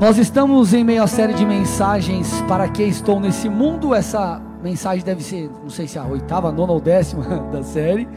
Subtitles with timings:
[0.00, 3.94] Nós estamos em meio à série de mensagens para que estou nesse mundo.
[3.94, 8.08] Essa mensagem deve ser, não sei se é a oitava, nona ou décima da série.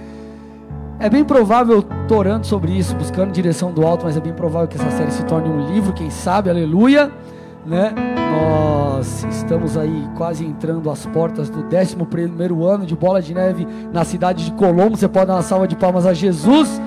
[1.00, 4.68] É bem provável, estou orando sobre isso, buscando direção do alto, mas é bem provável
[4.68, 7.12] que essa série se torne um livro, quem sabe, aleluia.
[7.64, 7.94] Né?
[8.32, 11.96] Nós estamos aí quase entrando às portas do 11
[12.66, 14.98] ano de Bola de Neve na cidade de Colombo.
[14.98, 16.82] Você pode dar uma salva de palmas a Jesus.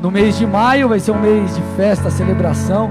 [0.00, 2.90] No mês de maio vai ser um mês de festa, celebração.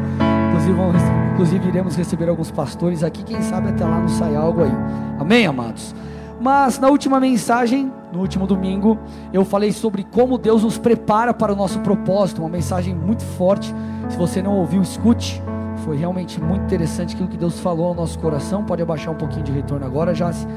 [0.66, 3.24] Inclusive, inclusive iremos receber alguns pastores aqui.
[3.24, 4.72] Quem sabe até lá não sai algo aí.
[5.20, 5.94] Amém, amados?
[6.42, 8.98] Mas na última mensagem, no último domingo,
[9.32, 12.42] eu falei sobre como Deus nos prepara para o nosso propósito.
[12.42, 13.74] Uma mensagem muito forte.
[14.10, 15.42] Se você não ouviu, escute.
[15.84, 18.64] Foi realmente muito interessante aquilo que Deus falou ao nosso coração.
[18.64, 20.48] Pode abaixar um pouquinho de retorno agora, Jace.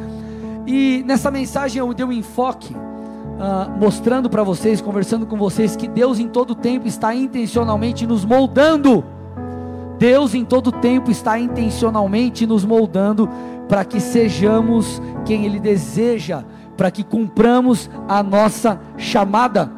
[0.67, 5.87] E nessa mensagem eu dei um enfoque, uh, mostrando para vocês, conversando com vocês, que
[5.87, 9.05] Deus em todo tempo está intencionalmente nos moldando.
[9.99, 13.29] Deus em todo tempo está intencionalmente nos moldando
[13.69, 16.45] para que sejamos quem Ele deseja,
[16.77, 19.71] para que cumpramos a nossa chamada.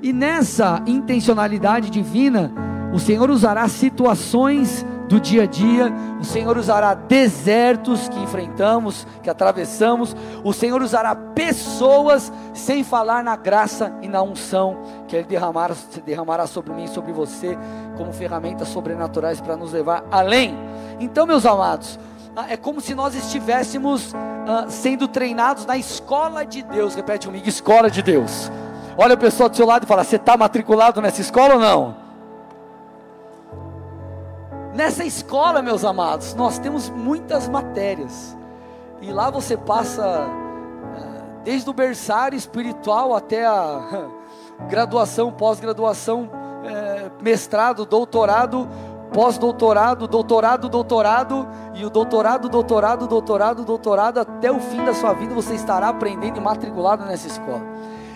[0.00, 2.52] E nessa intencionalidade divina,
[2.92, 9.30] o Senhor usará situações do dia a dia, o Senhor usará desertos que enfrentamos, que
[9.30, 14.76] atravessamos, o Senhor usará pessoas sem falar na graça e na unção
[15.08, 17.56] que Ele derramará, derramará sobre mim e sobre você,
[17.96, 20.54] como ferramentas sobrenaturais para nos levar além.
[21.00, 21.98] Então, meus amados,
[22.36, 26.94] ah, é como se nós estivéssemos uh, sendo treinados na escola de Deus.
[26.94, 28.50] Repete comigo: escola de Deus.
[28.96, 32.07] Olha a pessoa do seu lado e fala: Você está matriculado nessa escola ou não?
[34.78, 38.38] Nessa escola, meus amados, nós temos muitas matérias.
[39.02, 40.28] E lá você passa
[40.96, 44.08] eh, desde o berçário espiritual até a
[44.70, 46.30] graduação, pós-graduação,
[46.64, 48.68] é, mestrado, doutorado,
[49.12, 55.34] pós-doutorado, doutorado, doutorado, e o doutorado, doutorado, doutorado, doutorado, até o fim da sua vida
[55.34, 57.66] você estará aprendendo e matriculado nessa escola.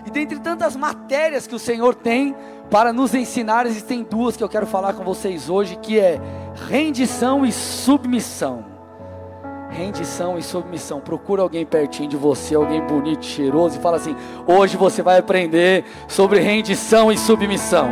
[0.07, 2.37] E dentre tantas matérias que o Senhor tem
[2.71, 6.21] para nos ensinar, existem duas que eu quero falar com vocês hoje, que é
[6.55, 8.65] rendição e submissão.
[9.71, 11.01] Rendição e submissão.
[11.01, 14.15] Procura alguém pertinho de você, alguém bonito, cheiroso, e fala assim:
[14.47, 17.91] hoje você vai aprender sobre rendição e submissão.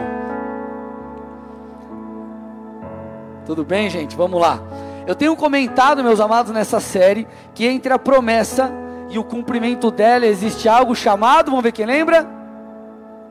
[3.47, 4.15] Tudo bem, gente?
[4.15, 4.61] Vamos lá.
[5.07, 8.71] Eu tenho comentado, meus amados, nessa série, que entre a promessa
[9.09, 12.29] e o cumprimento dela existe algo chamado, vamos ver quem lembra?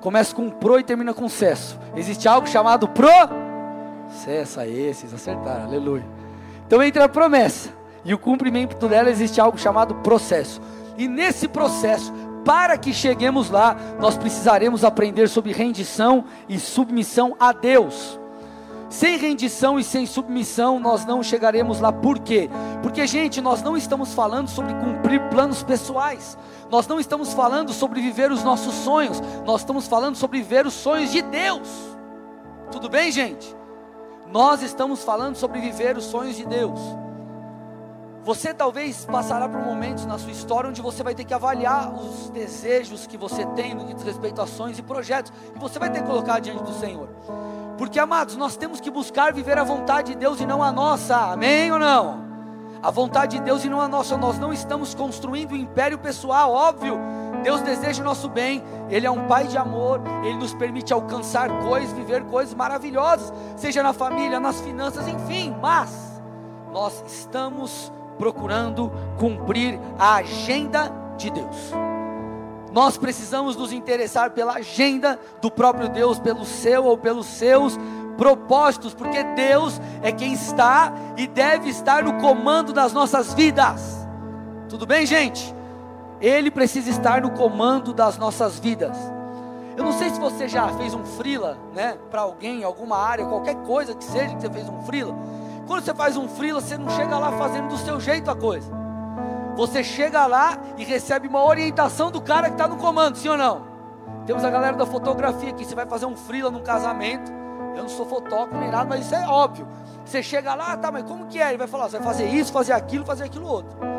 [0.02, 1.80] Começa com pro e termina com cesso.
[1.96, 3.49] Existe algo chamado processo.
[4.58, 6.06] Aí, esses acertaram, aleluia.
[6.66, 7.70] Então, entre a promessa
[8.04, 10.62] e o cumprimento dela existe algo chamado processo.
[10.98, 12.12] E nesse processo,
[12.44, 18.20] para que cheguemos lá, nós precisaremos aprender sobre rendição e submissão a Deus.
[18.90, 21.92] Sem rendição e sem submissão, nós não chegaremos lá.
[21.92, 22.50] Por quê?
[22.82, 26.38] Porque, gente, nós não estamos falando sobre cumprir planos pessoais.
[26.72, 29.22] Nós não estamos falando sobre viver os nossos sonhos.
[29.46, 31.70] Nós estamos falando sobre viver os sonhos de Deus.
[32.72, 33.59] Tudo bem, gente?
[34.32, 36.80] Nós estamos falando sobre viver os sonhos de Deus.
[38.24, 42.30] Você talvez passará por momentos na sua história onde você vai ter que avaliar os
[42.30, 45.90] desejos que você tem no que diz respeito a sonhos e projetos, e você vai
[45.90, 47.10] ter que colocar diante do Senhor.
[47.76, 51.16] Porque, amados, nós temos que buscar viver a vontade de Deus e não a nossa.
[51.16, 52.30] Amém ou não?
[52.84, 54.16] A vontade de Deus e não a nossa.
[54.16, 57.00] Nós não estamos construindo um império pessoal, óbvio.
[57.44, 61.50] Deus deseja o nosso bem, Ele é um Pai de amor, Ele nos permite alcançar
[61.62, 66.22] coisas, viver coisas maravilhosas, seja na família, nas finanças, enfim, mas
[66.72, 71.72] nós estamos procurando cumprir a agenda de Deus.
[72.72, 77.78] Nós precisamos nos interessar pela agenda do próprio Deus, pelo seu ou pelos seus
[78.18, 84.08] propósitos, porque Deus é quem está e deve estar no comando das nossas vidas.
[84.68, 85.56] Tudo bem, gente?
[86.22, 88.98] Ele precisa estar no comando das nossas vidas.
[89.78, 93.56] Eu não sei se você já fez um frila, né, para alguém, alguma área, qualquer
[93.64, 95.16] coisa que seja que você fez um frila.
[95.66, 98.70] Quando você faz um frila, você não chega lá fazendo do seu jeito a coisa.
[99.56, 103.38] Você chega lá e recebe uma orientação do cara que está no comando, sim ou
[103.38, 103.68] não?
[104.26, 105.64] Temos a galera da fotografia aqui.
[105.64, 107.32] Você vai fazer um frila num casamento.
[107.76, 109.68] Eu não sou fotógrafo nem nada, mas isso é óbvio.
[110.04, 111.50] Você chega lá, tá, mas como que é?
[111.50, 113.99] Ele vai falar, você vai fazer isso, fazer aquilo, fazer aquilo outro.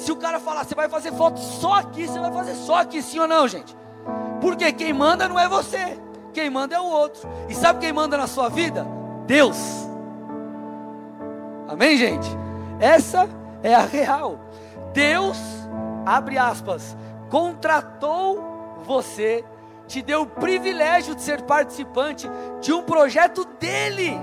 [0.00, 3.02] Se o cara falar, você vai fazer foto só aqui, você vai fazer só aqui,
[3.02, 3.76] sim ou não, gente?
[4.40, 5.98] Porque quem manda não é você,
[6.32, 7.28] quem manda é o outro.
[7.50, 8.86] E sabe quem manda na sua vida?
[9.26, 9.58] Deus.
[11.68, 12.26] Amém, gente?
[12.80, 13.28] Essa
[13.62, 14.40] é a real.
[14.94, 15.38] Deus,
[16.06, 16.96] abre aspas,
[17.28, 18.42] contratou
[18.82, 19.44] você,
[19.86, 22.26] te deu o privilégio de ser participante
[22.62, 24.18] de um projeto dele.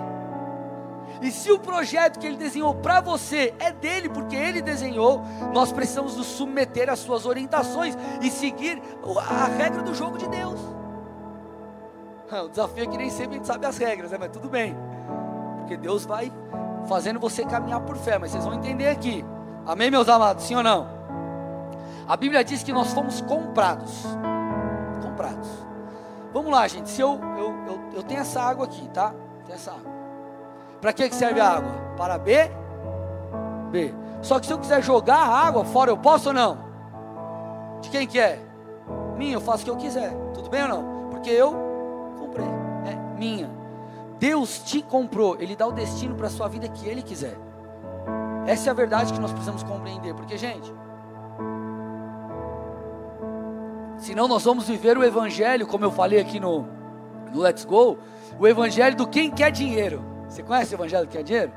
[1.22, 5.24] E se o projeto que ele desenhou para você é dele, porque ele desenhou,
[5.54, 8.82] nós precisamos nos submeter às suas orientações e seguir
[9.30, 10.60] a regra do jogo de Deus.
[12.30, 14.18] O desafio é que nem sempre a gente sabe as regras, né?
[14.20, 14.76] mas tudo bem,
[15.60, 16.30] porque Deus vai
[16.86, 19.24] fazendo você caminhar por fé, mas vocês vão entender aqui,
[19.66, 20.90] amém, meus amados, sim ou não?
[22.06, 24.04] A Bíblia diz que nós fomos comprados,
[25.02, 25.48] comprados.
[26.34, 29.14] Vamos lá, gente, se eu, eu, eu, eu tenho essa água aqui, tá?
[29.46, 29.97] Tem essa água.
[30.82, 31.72] Para que serve a água?
[31.98, 32.52] Para B?
[33.72, 33.94] B.
[34.22, 36.58] Só que se eu quiser jogar a água fora, eu posso ou não?
[37.82, 38.40] De quem que é?
[39.18, 40.12] Minha, eu faço o que eu quiser.
[40.34, 41.10] Tudo bem ou não?
[41.10, 41.54] Porque eu
[42.18, 42.46] comprei.
[42.86, 43.50] É minha.
[44.20, 45.38] Deus te comprou.
[45.40, 47.38] Ele dá o destino para a sua vida que Ele quiser.
[48.46, 50.14] Essa é a verdade que nós precisamos compreender.
[50.14, 50.74] Porque, gente,
[53.98, 56.66] senão nós vamos viver o Evangelho, como eu falei aqui no,
[57.34, 57.98] no Let's Go,
[58.40, 60.17] o Evangelho do quem quer dinheiro.
[60.28, 61.52] Você conhece o Evangelho quem quer dinheiro?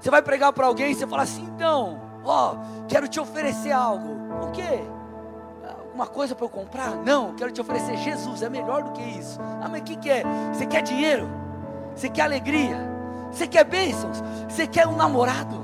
[0.00, 4.44] Você vai pregar para alguém e você fala assim, então, ó, quero te oferecer algo.
[4.44, 4.80] O quê?
[5.66, 6.96] Alguma coisa para eu comprar?
[6.96, 9.40] Não, quero te oferecer Jesus, é melhor do que isso.
[9.60, 10.22] Ah, mas o que, que é?
[10.52, 11.28] Você quer dinheiro?
[11.94, 12.76] Você quer alegria?
[13.32, 14.22] Você quer bênçãos?
[14.48, 15.56] Você quer um namorado?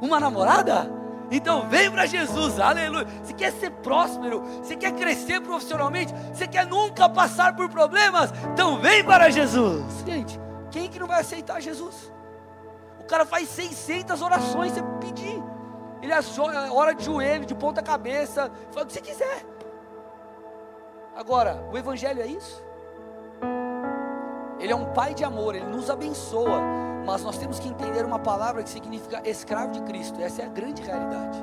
[0.00, 0.90] Uma namorada?
[1.30, 3.06] Então vem para Jesus, aleluia.
[3.22, 8.78] Você quer ser próspero, você quer crescer profissionalmente, você quer nunca passar por problemas, então
[8.78, 10.04] vem para Jesus.
[10.06, 10.40] Gente,
[10.76, 12.12] quem que não vai aceitar Jesus?
[13.00, 15.42] O cara faz 600 orações, você pedir.
[16.02, 16.12] Ele
[16.70, 19.46] ora de joelho, de ponta cabeça, faz o que você quiser.
[21.16, 22.62] Agora, o Evangelho é isso?
[24.60, 26.60] Ele é um pai de amor, ele nos abençoa,
[27.06, 30.48] mas nós temos que entender uma palavra que significa escravo de Cristo, essa é a
[30.48, 31.42] grande realidade.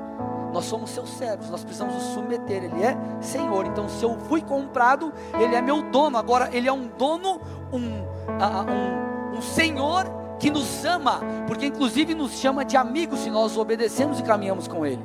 [0.52, 3.66] Nós somos seus servos, nós precisamos nos submeter, Ele é Senhor.
[3.66, 6.16] Então, se eu fui comprado, Ele é meu dono.
[6.16, 7.40] Agora, Ele é um dono,
[7.72, 10.04] um, um, um Senhor
[10.38, 14.84] que nos ama, porque inclusive nos chama de amigos se nós obedecemos e caminhamos com
[14.84, 15.04] Ele.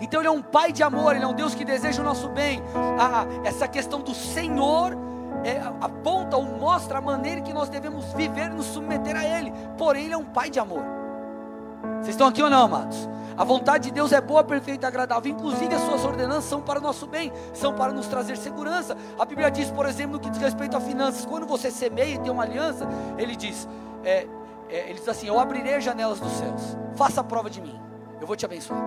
[0.00, 2.28] Então Ele é um Pai de amor, Ele é um Deus que deseja o nosso
[2.28, 2.62] bem.
[2.98, 4.96] Ah, essa questão do Senhor
[5.44, 9.52] é, aponta ou mostra a maneira que nós devemos viver e nos submeter a Ele.
[9.76, 10.82] Porém, Ele é um Pai de amor.
[11.96, 13.08] Vocês estão aqui ou não, amados?
[13.38, 15.30] A vontade de Deus é boa, perfeita e agradável.
[15.30, 18.96] Inclusive, as suas ordenanças são para o nosso bem, são para nos trazer segurança.
[19.16, 22.18] A Bíblia diz, por exemplo, no que diz respeito a finanças, quando você semeia e
[22.18, 23.68] tem uma aliança, ele diz,
[24.02, 24.26] é,
[24.68, 27.80] é, ele diz assim: Eu abrirei as janelas dos céus, faça a prova de mim,
[28.20, 28.82] eu vou te abençoar.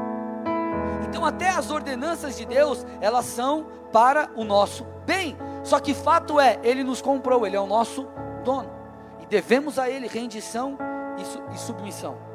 [1.07, 5.38] Então, até as ordenanças de Deus, elas são para o nosso bem.
[5.63, 8.06] Só que fato é, Ele nos comprou, Ele é o nosso
[8.44, 8.69] dono.
[9.21, 10.77] E devemos a Ele rendição
[11.18, 12.31] e, e submissão.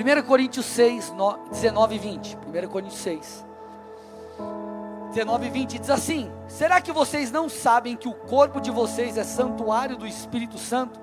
[0.00, 1.12] 1 Coríntios 6,
[1.50, 2.38] 19 e 20.
[2.38, 3.44] 1 Coríntios 6.
[5.10, 9.18] 19 e 20 diz assim: Será que vocês não sabem que o corpo de vocês
[9.18, 10.98] é santuário do Espírito Santo,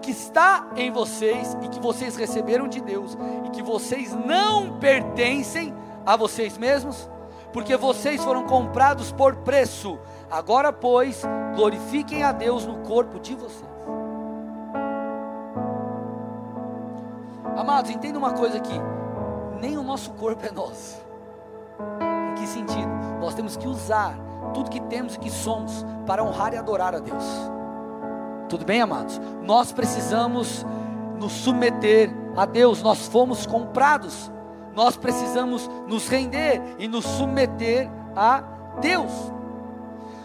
[0.00, 5.74] que está em vocês e que vocês receberam de Deus, e que vocês não pertencem
[6.06, 7.06] a vocês mesmos?
[7.52, 9.98] Porque vocês foram comprados por preço.
[10.30, 11.22] Agora, pois,
[11.54, 13.67] glorifiquem a Deus no corpo de vocês.
[17.58, 18.80] Amados, entenda uma coisa aqui:
[19.60, 20.96] nem o nosso corpo é nosso.
[22.30, 22.88] Em que sentido?
[23.20, 24.16] Nós temos que usar
[24.54, 27.24] tudo que temos e que somos para honrar e adorar a Deus.
[28.48, 29.20] Tudo bem, amados?
[29.42, 30.64] Nós precisamos
[31.18, 34.30] nos submeter a Deus, nós fomos comprados,
[34.72, 38.40] nós precisamos nos render e nos submeter a
[38.80, 39.10] Deus.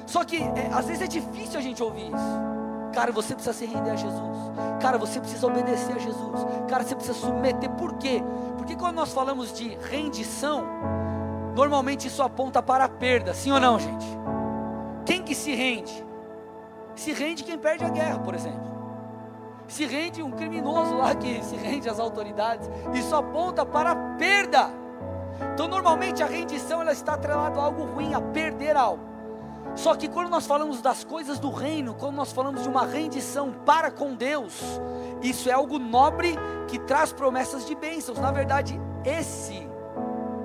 [0.06, 2.63] Só que é, às vezes é difícil a gente ouvir isso.
[2.94, 4.38] Cara, você precisa se render a Jesus.
[4.80, 6.46] Cara, você precisa obedecer a Jesus.
[6.68, 7.70] Cara, você precisa submeter.
[7.72, 8.24] Por quê?
[8.58, 10.64] Porque quando nós falamos de rendição,
[11.56, 14.06] normalmente isso aponta para a perda, sim ou não, gente?
[15.06, 16.06] Quem que se rende?
[16.96, 18.72] Se rende quem perde a guerra, por exemplo.
[19.68, 22.70] Se rende um criminoso lá que se rende às autoridades.
[22.94, 24.70] Isso aponta para a perda.
[25.54, 29.13] Então, normalmente a rendição ela está atrelada a algo ruim, a perder algo.
[29.76, 33.54] Só que quando nós falamos das coisas do reino, quando nós falamos de uma rendição
[33.66, 34.62] para com Deus,
[35.22, 36.36] isso é algo nobre
[36.68, 38.20] que traz promessas de bênçãos.
[38.20, 39.68] Na verdade, esse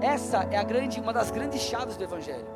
[0.00, 2.46] essa é a grande, uma das grandes chaves do evangelho.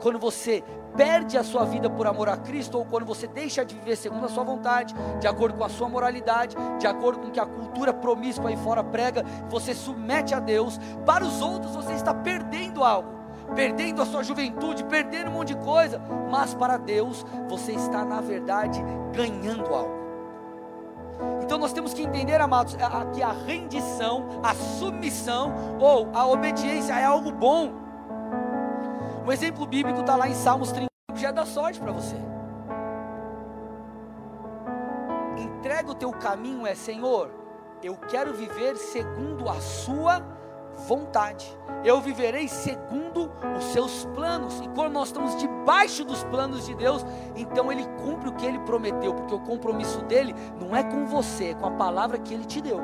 [0.00, 0.62] Quando você
[0.96, 4.26] perde a sua vida por amor a Cristo, ou quando você deixa de viver segundo
[4.26, 7.46] a sua vontade, de acordo com a sua moralidade, de acordo com o que a
[7.46, 12.84] cultura promíscua aí fora prega, você submete a Deus, para os outros você está perdendo
[12.84, 13.21] algo
[13.54, 18.20] perdendo a sua juventude, perdendo um monte de coisa, mas para Deus você está, na
[18.20, 18.82] verdade,
[19.12, 20.02] ganhando algo.
[21.42, 22.76] Então nós temos que entender, amados,
[23.14, 27.72] que a rendição, a submissão ou a obediência é algo bom.
[29.26, 32.16] Um exemplo bíblico está lá em Salmos 30, já dá sorte para você.
[35.36, 37.30] Entrega o teu caminho, é Senhor,
[37.82, 40.20] eu quero viver segundo a sua
[40.76, 41.56] vontade.
[41.84, 44.60] Eu viverei segundo os seus planos.
[44.60, 47.04] E quando nós estamos debaixo dos planos de Deus,
[47.36, 51.50] então ele cumpre o que ele prometeu, porque o compromisso dele não é com você,
[51.50, 52.80] é com a palavra que ele te deu.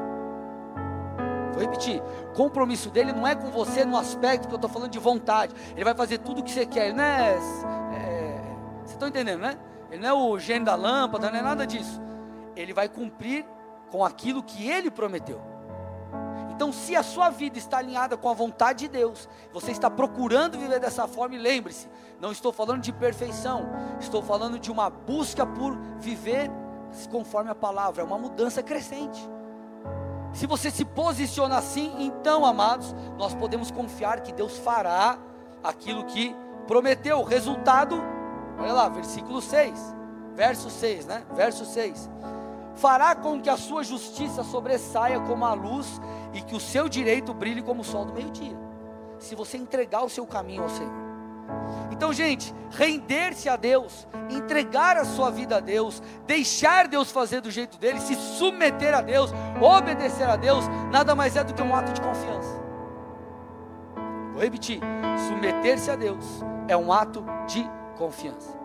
[1.52, 4.90] Vou repetir: o compromisso dele não é com você no aspecto que eu estou falando
[4.90, 5.54] de vontade.
[5.74, 6.92] Ele vai fazer tudo o que você quer.
[6.94, 7.34] Não é.
[7.92, 8.40] é
[8.84, 9.58] você está entendendo, né?
[9.90, 12.00] Ele não é o gênio da lâmpada, não é nada disso.
[12.54, 13.44] Ele vai cumprir
[13.90, 15.40] com aquilo que ele prometeu.
[16.58, 20.58] Então, se a sua vida está alinhada com a vontade de Deus, você está procurando
[20.58, 21.88] viver dessa forma, e lembre-se,
[22.20, 23.68] não estou falando de perfeição,
[24.00, 26.50] estou falando de uma busca por viver
[27.12, 29.20] conforme a palavra, é uma mudança crescente.
[30.32, 35.16] Se você se posiciona assim, então, amados, nós podemos confiar que Deus fará
[35.62, 36.34] aquilo que
[36.66, 37.20] prometeu.
[37.20, 38.02] O resultado,
[38.58, 39.94] olha lá, versículo 6,
[40.34, 41.24] verso 6, né?
[41.36, 42.10] Verso 6
[42.78, 46.00] fará com que a sua justiça sobressaia como a luz
[46.32, 48.56] e que o seu direito brilhe como o sol do meio-dia.
[49.18, 51.08] Se você entregar o seu caminho ao Senhor.
[51.90, 57.50] Então, gente, render-se a Deus, entregar a sua vida a Deus, deixar Deus fazer do
[57.50, 61.74] jeito dele, se submeter a Deus, obedecer a Deus, nada mais é do que um
[61.74, 62.62] ato de confiança.
[64.32, 64.80] Vou repetir:
[65.28, 66.24] submeter-se a Deus
[66.68, 68.56] é um ato de confiança.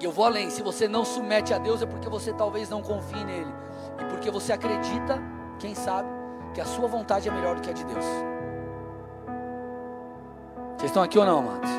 [0.00, 2.82] E eu vou além: se você não submete a Deus, é porque você talvez não
[2.82, 3.52] confie nele,
[4.00, 5.20] e porque você acredita,
[5.58, 6.08] quem sabe,
[6.52, 8.04] que a sua vontade é melhor do que a de Deus.
[10.76, 11.70] Vocês estão aqui ou não, amados?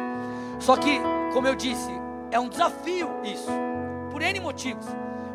[0.60, 1.00] Só que,
[1.34, 1.92] como eu disse,
[2.32, 3.50] é um desafio isso,
[4.12, 4.86] por N motivos.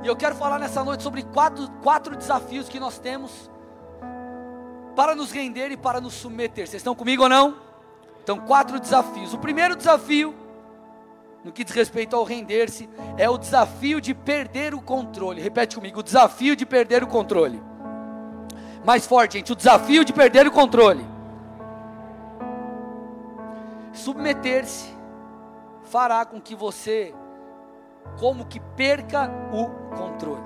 [0.02, 3.50] E eu quero falar nessa noite sobre quatro, quatro desafios que nós temos
[4.96, 6.66] para nos render e para nos submeter.
[6.66, 7.56] Vocês estão comigo ou não?
[8.22, 9.32] Então, quatro desafios.
[9.32, 10.34] O primeiro desafio
[11.44, 15.40] no que diz respeito ao render-se, é o desafio de perder o controle.
[15.40, 17.62] Repete comigo: o desafio de perder o controle.
[18.84, 21.06] Mais forte, gente: o desafio de perder o controle.
[23.92, 24.94] Submeter-se
[25.84, 27.14] fará com que você,
[28.18, 30.44] como que perca o controle.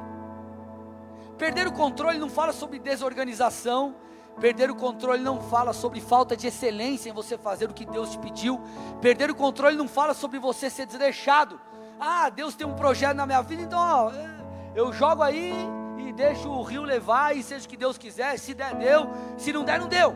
[1.36, 3.96] Perder o controle não fala sobre desorganização,
[4.41, 8.11] Perder o controle não fala sobre falta de excelência em você fazer o que Deus
[8.11, 8.61] te pediu.
[9.00, 11.61] Perder o controle não fala sobre você ser desleixado.
[12.00, 14.31] Ah, Deus tem um projeto na minha vida, então ó, é,
[14.75, 15.55] eu jogo aí
[15.99, 18.37] e deixo o rio levar e seja o que Deus quiser.
[18.38, 19.09] Se der, deu.
[19.37, 20.14] Se não der, não deu.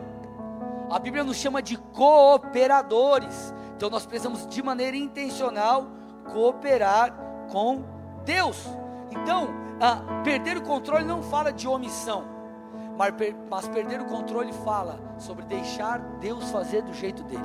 [0.91, 3.53] A Bíblia nos chama de cooperadores.
[3.75, 5.87] Então nós precisamos de maneira intencional
[6.33, 7.13] cooperar
[7.49, 7.83] com
[8.25, 8.57] Deus.
[9.09, 9.47] Então,
[9.79, 12.38] ah, perder o controle não fala de omissão
[13.49, 17.43] mas perder o controle fala sobre deixar Deus fazer do jeito dele.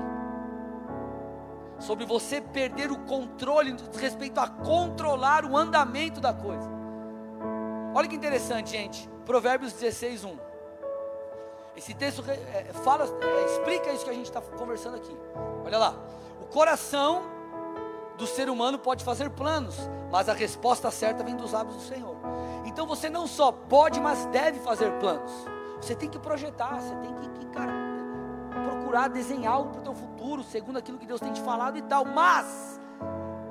[1.78, 6.68] Sobre você perder o controle respeito a controlar o andamento da coisa.
[7.94, 9.08] Olha que interessante, gente.
[9.24, 10.36] Provérbios 16, 1.
[11.76, 15.16] Esse texto é, fala, é, explica isso que a gente está conversando aqui.
[15.64, 15.94] Olha lá.
[16.40, 17.22] O coração
[18.16, 19.76] do ser humano pode fazer planos,
[20.10, 22.13] mas a resposta certa vem dos lábios do Senhor.
[22.74, 25.30] Então você não só pode, mas deve fazer planos.
[25.80, 27.72] Você tem que projetar, você tem que, que cara,
[28.64, 31.82] procurar desenhar algo para o teu futuro, segundo aquilo que Deus tem te falado e
[31.82, 32.04] tal.
[32.04, 32.80] Mas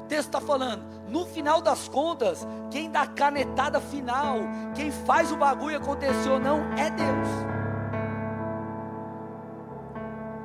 [0.01, 4.39] o texto está falando, no final das contas, quem dá a canetada final,
[4.75, 7.27] quem faz o bagulho acontecer ou não, é Deus.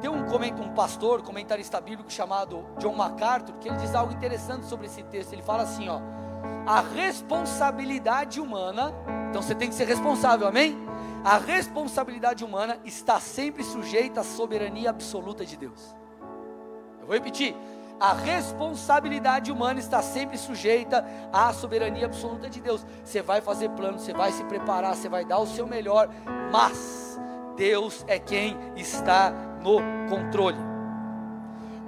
[0.01, 0.23] Tem um,
[0.63, 5.33] um pastor, comentarista bíblico chamado John MacArthur, que ele diz algo interessante sobre esse texto.
[5.33, 5.99] Ele fala assim: ó,
[6.67, 8.95] a responsabilidade humana,
[9.31, 10.77] então você tem que ser responsável, amém?
[11.25, 15.97] A responsabilidade humana está sempre sujeita à soberania absoluta de Deus.
[17.01, 17.55] Eu vou repetir.
[18.01, 22.87] A responsabilidade humana está sempre sujeita à soberania absoluta de Deus.
[23.05, 26.09] Você vai fazer plano, você vai se preparar, você vai dar o seu melhor,
[26.53, 27.19] mas
[27.57, 30.78] Deus é quem está no controle.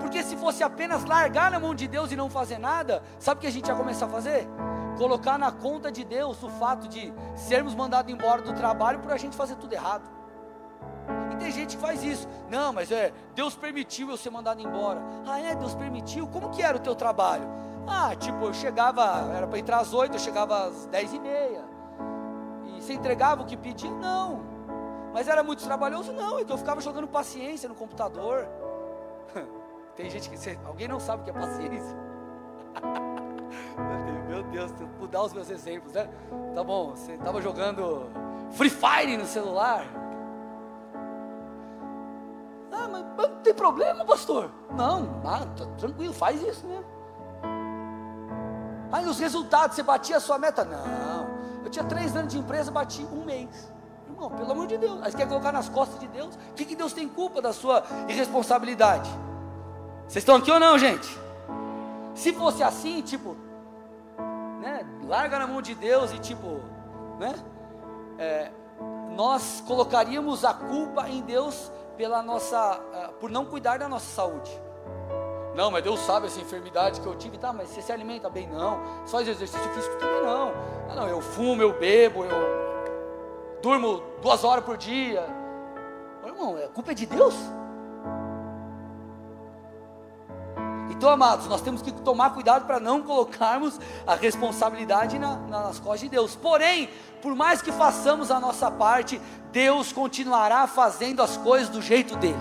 [0.00, 3.40] Porque se fosse apenas largar na mão de Deus e não fazer nada, sabe o
[3.42, 4.48] que a gente ia começar a fazer?
[4.96, 9.16] Colocar na conta de Deus o fato de sermos mandados embora do trabalho por a
[9.16, 10.08] gente fazer tudo errado.
[11.32, 12.26] E tem gente que faz isso.
[12.48, 15.00] Não, mas é, Deus permitiu eu ser mandado embora.
[15.26, 16.26] Ah, é, Deus permitiu?
[16.26, 17.48] Como que era o teu trabalho?
[17.86, 21.64] Ah, tipo, eu chegava, era para entrar às oito, eu chegava às dez e meia.
[22.66, 23.90] E você entregava o que pedia?
[23.90, 24.40] Não.
[25.12, 26.12] Mas era muito trabalhoso?
[26.12, 28.48] Não, então eu ficava jogando paciência no computador.
[29.96, 30.58] Tem gente que.
[30.64, 31.96] Alguém não sabe o que é paciência?
[34.28, 36.08] Meu Deus, vou mudar os meus exemplos, né?
[36.54, 38.08] Tá bom, você estava jogando
[38.52, 39.84] Free Fire no celular.
[42.70, 44.50] Ah, mas, mas não tem problema, pastor.
[44.70, 46.84] Não, ah, tá tranquilo, faz isso mesmo.
[48.92, 50.64] Aí os resultados, você batia a sua meta?
[50.64, 51.28] Não.
[51.64, 53.72] Eu tinha três anos de empresa, bati um mês.
[54.08, 55.00] Irmão, pelo amor de Deus.
[55.02, 56.34] Aí você quer colocar nas costas de Deus?
[56.34, 59.10] O que, que Deus tem culpa da sua irresponsabilidade?
[60.10, 61.08] Vocês estão aqui ou não, gente?
[62.16, 63.36] Se fosse assim, tipo,
[64.60, 66.60] né, larga na mão de Deus e tipo,
[67.16, 67.32] né,
[68.18, 68.50] é,
[69.14, 74.50] nós colocaríamos a culpa em Deus pela nossa, uh, por não cuidar da nossa saúde.
[75.54, 77.52] Não, mas Deus sabe essa enfermidade que eu tive, tá?
[77.52, 78.48] Mas você se alimenta bem?
[78.48, 78.80] Não.
[79.06, 80.52] Só exercício físico também não.
[80.90, 85.24] Ah, não, eu fumo, eu bebo, eu durmo duas horas por dia.
[86.24, 87.59] Meu irmão, a culpa é de Deus?
[90.90, 96.00] Então, amados, nós temos que tomar cuidado para não colocarmos a responsabilidade na, nas costas
[96.00, 96.34] de Deus.
[96.34, 96.90] Porém,
[97.22, 99.20] por mais que façamos a nossa parte,
[99.52, 102.38] Deus continuará fazendo as coisas do jeito dele.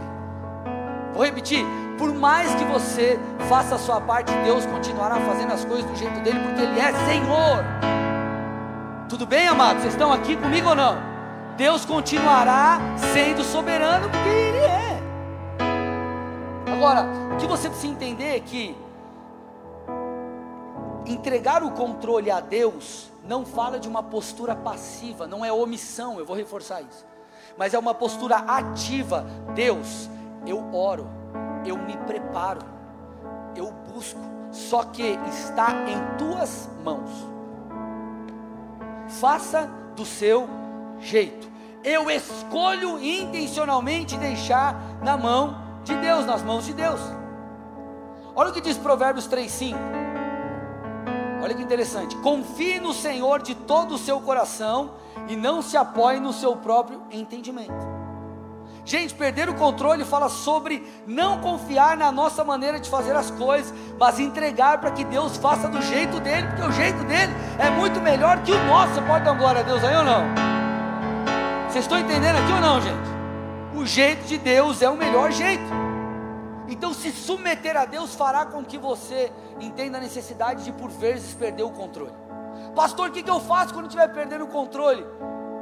[1.14, 1.66] Vou repetir:
[1.98, 6.20] por mais que você faça a sua parte, Deus continuará fazendo as coisas do jeito
[6.22, 7.66] dele, porque Ele é Senhor.
[9.10, 9.82] Tudo bem, amados?
[9.82, 10.98] Vocês estão aqui comigo ou não?
[11.58, 12.80] Deus continuará
[13.14, 14.89] sendo soberano, porque Ele é.
[16.80, 18.74] Agora, o que você precisa entender é que
[21.06, 26.26] entregar o controle a Deus não fala de uma postura passiva, não é omissão, eu
[26.26, 27.06] vou reforçar isso.
[27.58, 29.26] Mas é uma postura ativa.
[29.54, 30.10] Deus,
[30.48, 31.06] eu oro,
[31.66, 32.62] eu me preparo,
[33.58, 37.10] eu busco, só que está em tuas mãos.
[39.20, 40.48] Faça do seu
[40.98, 41.46] jeito.
[41.84, 47.02] Eu escolho intencionalmente deixar na mão de Deus, nas mãos de Deus.
[48.36, 49.76] Olha o que diz Provérbios 3,5.
[51.42, 52.16] Olha que interessante.
[52.18, 54.92] Confie no Senhor de todo o seu coração
[55.28, 58.00] e não se apoie no seu próprio entendimento.
[58.86, 63.74] Gente, perder o controle fala sobre não confiar na nossa maneira de fazer as coisas,
[64.00, 68.00] mas entregar para que Deus faça do jeito dele, porque o jeito dele é muito
[68.00, 68.94] melhor que o nosso.
[68.94, 70.24] Você pode dar glória a Deus aí ou não?
[71.68, 73.10] Vocês estão entendendo aqui ou não, gente?
[73.76, 75.89] O jeito de Deus é o melhor jeito.
[76.70, 81.34] Então, se submeter a Deus fará com que você entenda a necessidade de, por vezes,
[81.34, 82.14] perder o controle.
[82.76, 85.04] Pastor, o que, eu faço quando estiver perdendo o controle?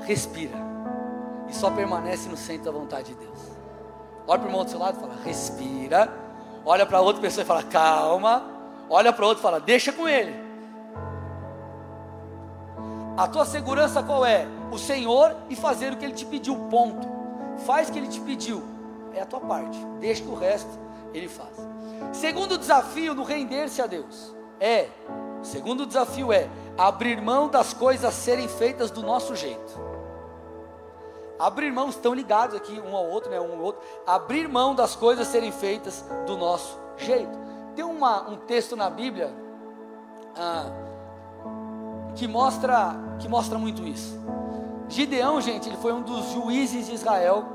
[0.01, 0.57] Respira.
[1.47, 3.39] E só permanece no centro da vontade de Deus.
[4.27, 6.13] Olha para o irmão do seu lado e fala: respira.
[6.65, 8.43] Olha para outra pessoa e fala: calma.
[8.89, 10.47] Olha para outro e fala: deixa com ele.
[13.15, 14.45] A tua segurança qual é?
[14.71, 17.07] O Senhor e fazer o que Ele te pediu, ponto.
[17.65, 18.61] Faz o que Ele te pediu,
[19.13, 19.79] é a tua parte.
[19.99, 20.86] Deixa que o resto
[21.17, 21.55] Ele faz.
[22.13, 24.89] Segundo desafio no render-se a Deus é,
[25.43, 29.87] segundo desafio é abrir mão das coisas serem feitas do nosso jeito.
[31.39, 33.39] Abrir mão, estão ligados aqui um ao outro, né?
[33.39, 33.81] Um ao outro.
[34.07, 37.37] Abrir mão das coisas serem feitas do nosso jeito.
[37.75, 39.31] Tem uma, um texto na Bíblia
[40.35, 40.71] ah,
[42.15, 44.19] que mostra que mostra muito isso.
[44.89, 47.45] Gideão, gente, ele foi um dos juízes de Israel,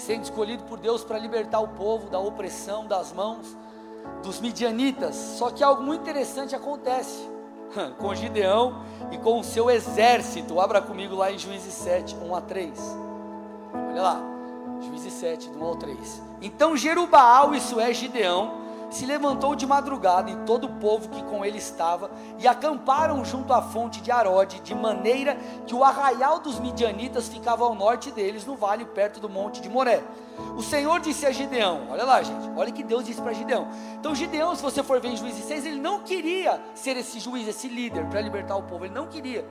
[0.00, 3.56] sendo escolhido por Deus para libertar o povo da opressão das mãos
[4.22, 5.14] dos midianitas.
[5.14, 7.28] Só que algo muito interessante acontece
[7.98, 8.82] com Gideão
[9.12, 10.60] e com o seu exército.
[10.60, 12.96] Abra comigo lá em Juízes 7, 1 a 3.
[13.90, 14.22] Olha lá,
[14.80, 16.22] Juízes 7, 1 ao 3.
[16.40, 18.59] Então Jerubaal, isso é Gideão,
[18.90, 23.52] se levantou de madrugada e todo o povo que com ele estava, e acamparam junto
[23.52, 28.44] à fonte de Arode, de maneira que o arraial dos midianitas ficava ao norte deles,
[28.44, 30.02] no vale perto do monte de Moré.
[30.56, 33.68] O Senhor disse a Gideão: Olha lá, gente, olha que Deus disse para Gideão.
[33.98, 37.46] Então, Gideão, se você for ver em Juízes 6, ele não queria ser esse juiz,
[37.46, 39.46] esse líder para libertar o povo, ele não queria,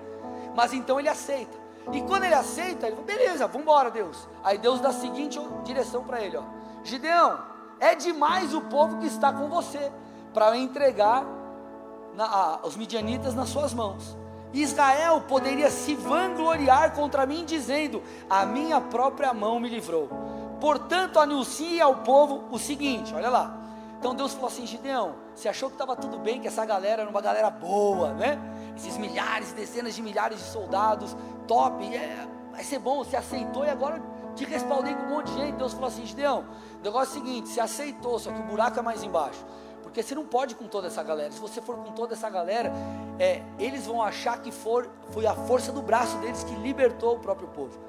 [0.55, 1.57] mas então ele aceita.
[1.91, 4.27] E quando ele aceita, ele fala: Beleza, vamos embora, Deus.
[4.43, 6.43] Aí Deus dá a seguinte direção para ele: ó,
[6.83, 7.39] Gideão,
[7.79, 9.91] é demais o povo que está com você
[10.33, 11.25] para entregar
[12.15, 14.17] na, a, os midianitas nas suas mãos.
[14.53, 20.09] Israel poderia se vangloriar contra mim, dizendo: A minha própria mão me livrou.
[20.59, 23.57] Portanto, anuncie ao povo o seguinte: olha lá.
[23.99, 27.09] Então Deus falou assim: Gideão, você achou que estava tudo bem, que essa galera era
[27.09, 28.39] uma galera boa, né?
[28.75, 31.15] Esses milhares, dezenas de milhares de soldados,
[31.47, 34.01] top, é, vai ser bom, você aceitou e agora
[34.35, 35.55] te respaldei com um monte de gente.
[35.55, 36.45] Deus falou assim: Gideão,
[36.79, 39.45] o negócio é o seguinte: você aceitou, só que o buraco é mais embaixo.
[39.81, 41.31] Porque você não pode com toda essa galera.
[41.31, 42.71] Se você for com toda essa galera,
[43.17, 47.19] é, eles vão achar que for, foi a força do braço deles que libertou o
[47.19, 47.79] próprio povo.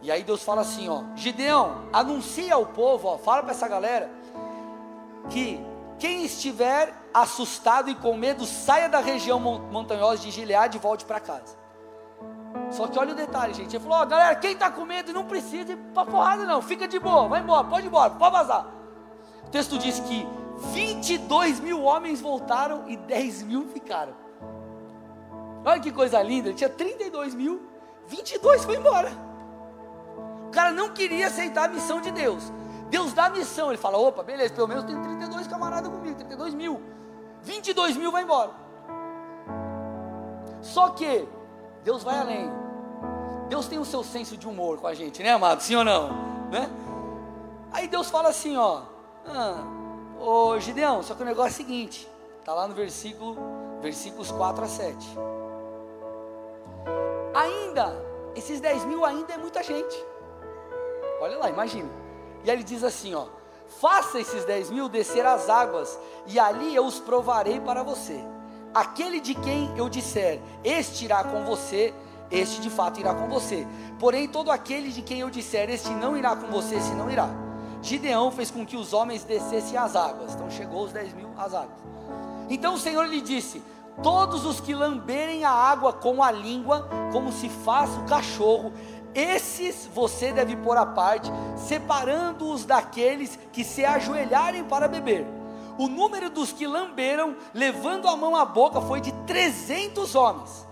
[0.00, 4.10] E aí Deus fala assim: ó, Gideão, anuncia ao povo, ó, fala para essa galera
[5.28, 5.60] que
[5.98, 11.18] quem estiver assustado e com medo, saia da região montanhosa de Gileade e volte para
[11.18, 11.56] casa.
[12.70, 13.76] Só que olha o detalhe, gente.
[13.76, 16.60] Ele falou: ó, galera, quem está com medo não precisa ir para porrada, não.
[16.60, 18.66] Fica de boa, vai embora, pode ir embora, pode vazar.
[19.46, 20.26] O texto diz que
[20.72, 24.12] 22 mil homens voltaram e 10 mil ficaram.
[25.64, 27.62] Olha que coisa linda, ele tinha 32 mil,
[28.06, 29.10] 22 foi embora.
[30.46, 32.52] O cara não queria aceitar a missão de Deus.
[32.88, 36.54] Deus dá a missão, ele fala: opa, beleza, pelo menos tem 32 camaradas comigo, 32
[36.54, 36.80] mil.
[37.42, 38.50] 22 mil vai embora.
[40.60, 41.28] Só que
[41.84, 42.50] Deus vai além.
[43.48, 45.60] Deus tem o seu senso de humor com a gente, né, amado?
[45.62, 46.08] Sim ou não?
[46.50, 46.70] Né?
[47.72, 48.82] Aí Deus fala assim, ó.
[49.26, 49.62] Ah,
[50.20, 52.08] ô Gideão, só que o negócio é o seguinte.
[52.40, 53.36] Está lá no versículo,
[53.80, 55.18] versículos 4 a 7.
[57.34, 57.94] Ainda,
[58.34, 59.96] esses 10 mil ainda é muita gente.
[61.20, 61.90] Olha lá, imagina.
[62.44, 63.26] E aí ele diz assim, ó.
[63.80, 68.24] Faça esses 10 mil descer as águas, e ali eu os provarei para você.
[68.78, 71.92] Aquele de quem eu disser, este irá com você,
[72.30, 73.66] este de fato irá com você.
[73.98, 77.28] Porém, todo aquele de quem eu disser, este não irá com você, esse não irá.
[77.82, 80.32] Gideão fez com que os homens descessem as águas.
[80.32, 81.76] Então chegou os 10 mil as águas.
[82.48, 83.60] Então o Senhor lhe disse:
[84.00, 88.72] Todos os que lamberem a água com a língua, como se faz o cachorro,
[89.12, 95.37] esses você deve pôr à parte, separando-os daqueles que se ajoelharem para beber.
[95.78, 100.66] O número dos que lamberam, levando a mão à boca, foi de 300 homens.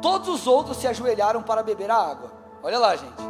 [0.00, 2.32] Todos os outros se ajoelharam para beber a água.
[2.62, 3.22] Olha lá, gente.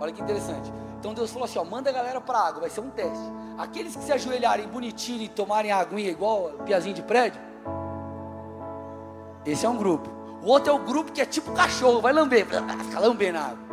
[0.00, 0.72] Olha que interessante.
[1.00, 3.24] Então Deus falou assim: ó, manda a galera para a água, vai ser um teste.
[3.58, 7.40] Aqueles que se ajoelharem bonitinho e tomarem a aguinha igual piazinho de prédio,
[9.44, 10.08] esse é um grupo.
[10.42, 12.46] O outro é o grupo que é tipo cachorro, vai lamber,
[12.86, 13.70] fica lambendo a água.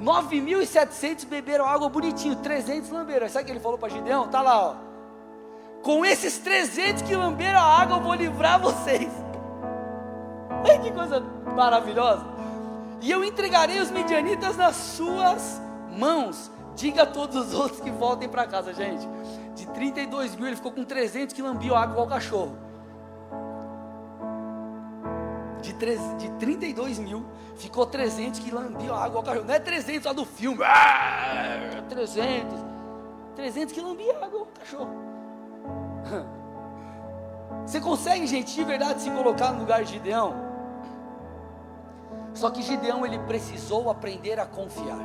[0.00, 3.28] 9.700 beberam água bonitinho, 300 lamberam.
[3.28, 4.28] Sabe o que ele falou para Gideão?
[4.28, 4.85] Tá lá, ó.
[5.86, 9.08] Com esses 300 que lamberam a água, eu vou livrar vocês.
[10.68, 11.20] Ai, que coisa
[11.54, 12.26] maravilhosa.
[13.00, 15.62] E eu entregarei os medianitas nas suas
[15.96, 16.50] mãos.
[16.74, 19.06] Diga a todos os outros que voltem para casa, gente.
[19.54, 22.58] De 32 mil, ele ficou com 300 que lambiam água igual cachorro.
[25.62, 27.24] De, 3, de 32 mil,
[27.58, 29.46] ficou 300 que lambiam água igual cachorro.
[29.46, 30.64] Não é 300 lá do filme.
[30.64, 32.58] Ah, 300.
[33.36, 35.05] 300 que lambiam água igual cachorro.
[37.64, 40.34] Você consegue, gente, de verdade se colocar no lugar de Gideão?
[42.34, 45.00] Só que Gideão ele precisou aprender a confiar.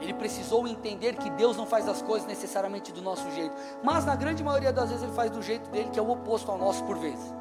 [0.00, 4.14] Ele precisou entender que Deus não faz as coisas necessariamente do nosso jeito, mas na
[4.14, 6.84] grande maioria das vezes ele faz do jeito dele, que é o oposto ao nosso
[6.84, 7.34] por vezes.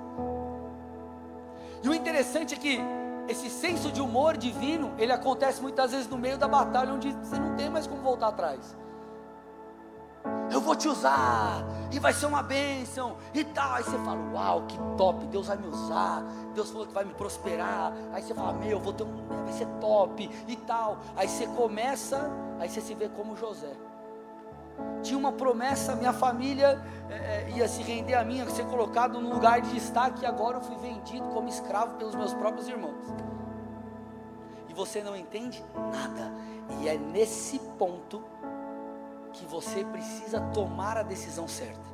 [1.84, 2.79] E o interessante é que
[3.27, 7.38] esse senso de humor divino, ele acontece muitas vezes no meio da batalha, onde você
[7.38, 8.83] não tem mais como voltar atrás
[10.52, 13.74] eu vou te usar, e vai ser uma bênção, e tal.
[13.74, 17.14] Aí você fala, uau, que top, Deus vai me usar, Deus falou que vai me
[17.14, 17.94] prosperar.
[18.12, 21.00] Aí você fala, meu, vou ter um, vai ser top, e tal.
[21.16, 23.74] Aí você começa, aí você se vê como José.
[25.02, 29.20] Tinha uma promessa, minha família é, é ia se render a mim, ia ser colocado
[29.20, 33.14] num lugar de destaque, e agora eu fui vendido como escravo pelos meus próprios irmãos.
[34.68, 36.32] E você não entende nada.
[36.80, 38.24] E é nesse ponto
[39.34, 41.91] que você precisa tomar a decisão certa.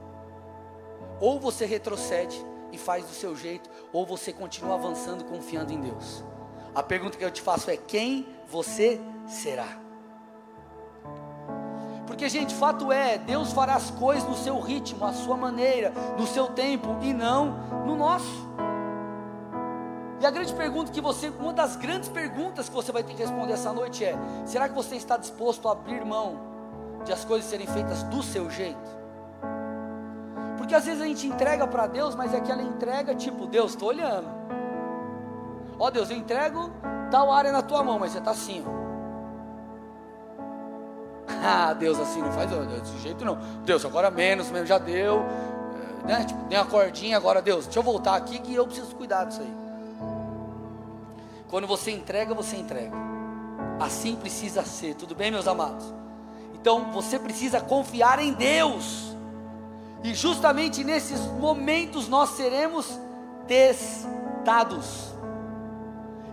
[1.19, 2.37] Ou você retrocede
[2.71, 6.23] e faz do seu jeito, ou você continua avançando confiando em Deus.
[6.75, 9.79] A pergunta que eu te faço é: quem você será?
[12.05, 16.27] Porque, gente, fato é, Deus fará as coisas no seu ritmo, à sua maneira, no
[16.27, 18.49] seu tempo e não no nosso.
[20.19, 23.21] E a grande pergunta que você, uma das grandes perguntas que você vai ter que
[23.21, 26.48] responder essa noite é: será que você está disposto a abrir mão
[27.03, 28.99] de as coisas serem feitas do seu jeito.
[30.57, 33.89] Porque às vezes a gente entrega para Deus, mas é aquela entrega tipo, Deus, estou
[33.89, 34.27] olhando.
[35.79, 36.69] Ó oh, Deus, eu entrego
[37.09, 38.79] tal área na tua mão, mas você está assim, ó.
[41.41, 43.37] Ah, Deus assim não faz, desse jeito não.
[43.63, 45.23] Deus, agora menos, mesmo já deu.
[46.03, 46.25] Eh, né?
[46.25, 49.41] Tipo, tem uma cordinha, agora Deus, deixa eu voltar aqui que eu preciso cuidar disso
[49.41, 49.53] aí.
[51.49, 52.95] Quando você entrega, você entrega.
[53.79, 55.93] Assim precisa ser, tudo bem, meus amados?
[56.61, 59.15] Então você precisa confiar em Deus.
[60.03, 62.99] E justamente nesses momentos nós seremos
[63.47, 65.13] testados.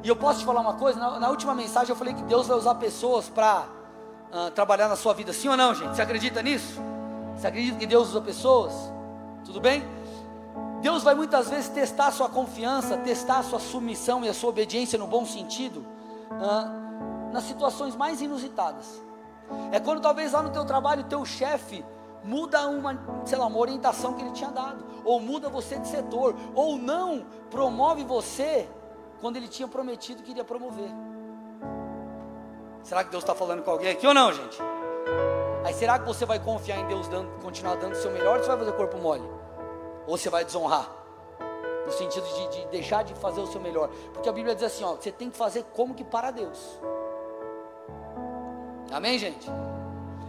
[0.03, 0.99] E eu posso te falar uma coisa?
[0.99, 3.67] Na, na última mensagem eu falei que Deus vai usar pessoas para
[4.33, 5.33] uh, trabalhar na sua vida.
[5.33, 5.97] Sim ou não, gente?
[5.97, 6.81] Você acredita nisso?
[7.37, 8.73] Você acredita que Deus usa pessoas?
[9.45, 9.85] Tudo bem?
[10.81, 14.51] Deus vai muitas vezes testar a sua confiança, testar a sua submissão e a sua
[14.51, 15.85] obediência no bom sentido,
[16.31, 19.06] uh, nas situações mais inusitadas.
[19.73, 21.85] É quando talvez lá no teu trabalho, teu chefe
[22.23, 26.35] muda uma, sei lá, uma orientação que ele tinha dado, ou muda você de setor,
[26.55, 28.69] ou não promove você
[29.21, 30.91] quando ele tinha prometido que iria promover.
[32.83, 34.59] Será que Deus está falando com alguém aqui ou não, gente?
[35.65, 38.43] Aí será que você vai confiar em Deus, dando, continuar dando o seu melhor, ou
[38.43, 39.29] você vai fazer corpo mole?
[40.07, 40.97] Ou você vai desonrar?
[41.87, 44.85] no sentido de, de, deixar de fazer o seu melhor, porque a Bíblia diz assim:
[44.85, 46.81] ó, você tem que fazer como que para Deus.
[48.91, 49.49] Amém, gente?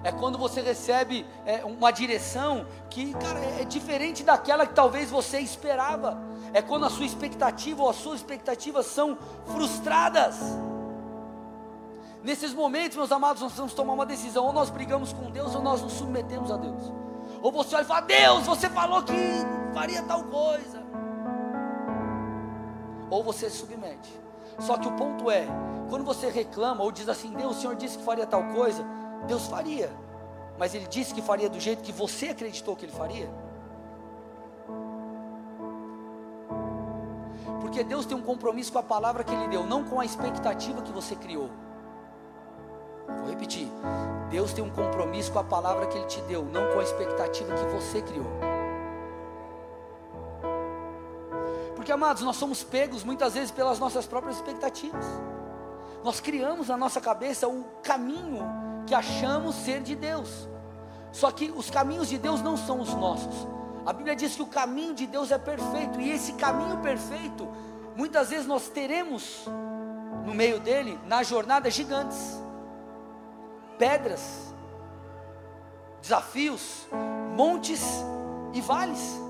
[0.04, 5.39] É quando você recebe é, uma direção que, cara, é diferente daquela que talvez você
[5.39, 6.17] esperava.
[6.54, 10.38] É quando a sua expectativa ou as suas expectativas são frustradas.
[12.24, 15.62] Nesses momentos, meus amados, nós vamos tomar uma decisão: ou nós brigamos com Deus, ou
[15.62, 16.91] nós nos submetemos a Deus.
[17.41, 19.13] Ou você olha e fala: Deus, você falou que
[19.74, 20.84] faria tal coisa.
[23.10, 24.12] Ou você se submete.
[24.60, 25.48] Só que o ponto é:
[25.89, 28.86] quando você reclama ou diz assim, Deus, o Senhor disse que faria tal coisa,
[29.28, 29.89] Deus faria.
[30.58, 33.30] Mas Ele disse que faria do jeito que você acreditou que Ele faria.
[37.62, 40.82] Porque Deus tem um compromisso com a palavra que Ele deu, não com a expectativa
[40.82, 41.50] que você criou.
[43.19, 43.67] Vou repetir.
[44.30, 47.54] Deus tem um compromisso com a palavra que Ele te deu, não com a expectativa
[47.54, 48.26] que você criou.
[51.76, 55.06] Porque, amados, nós somos pegos muitas vezes pelas nossas próprias expectativas.
[56.08, 58.39] Nós criamos na nossa cabeça o caminho
[58.86, 60.48] que achamos ser de Deus.
[61.12, 63.46] Só que os caminhos de Deus não são os nossos.
[63.86, 67.46] A Bíblia diz que o caminho de Deus é perfeito, e esse caminho perfeito,
[67.93, 69.43] muitas vezes nós teremos
[70.26, 72.41] no meio dele, na jornada, gigantes
[73.78, 74.56] pedras,
[76.02, 76.88] desafios,
[77.36, 77.84] montes
[78.54, 79.27] e vales.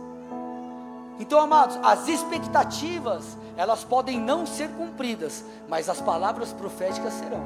[1.20, 7.42] Então, amados, as expectativas, elas podem não ser cumpridas, mas as palavras proféticas serão.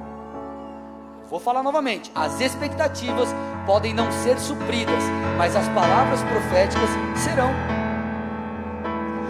[1.29, 3.29] Vou falar novamente: as expectativas
[3.65, 5.03] podem não ser supridas,
[5.37, 7.49] mas as palavras proféticas serão.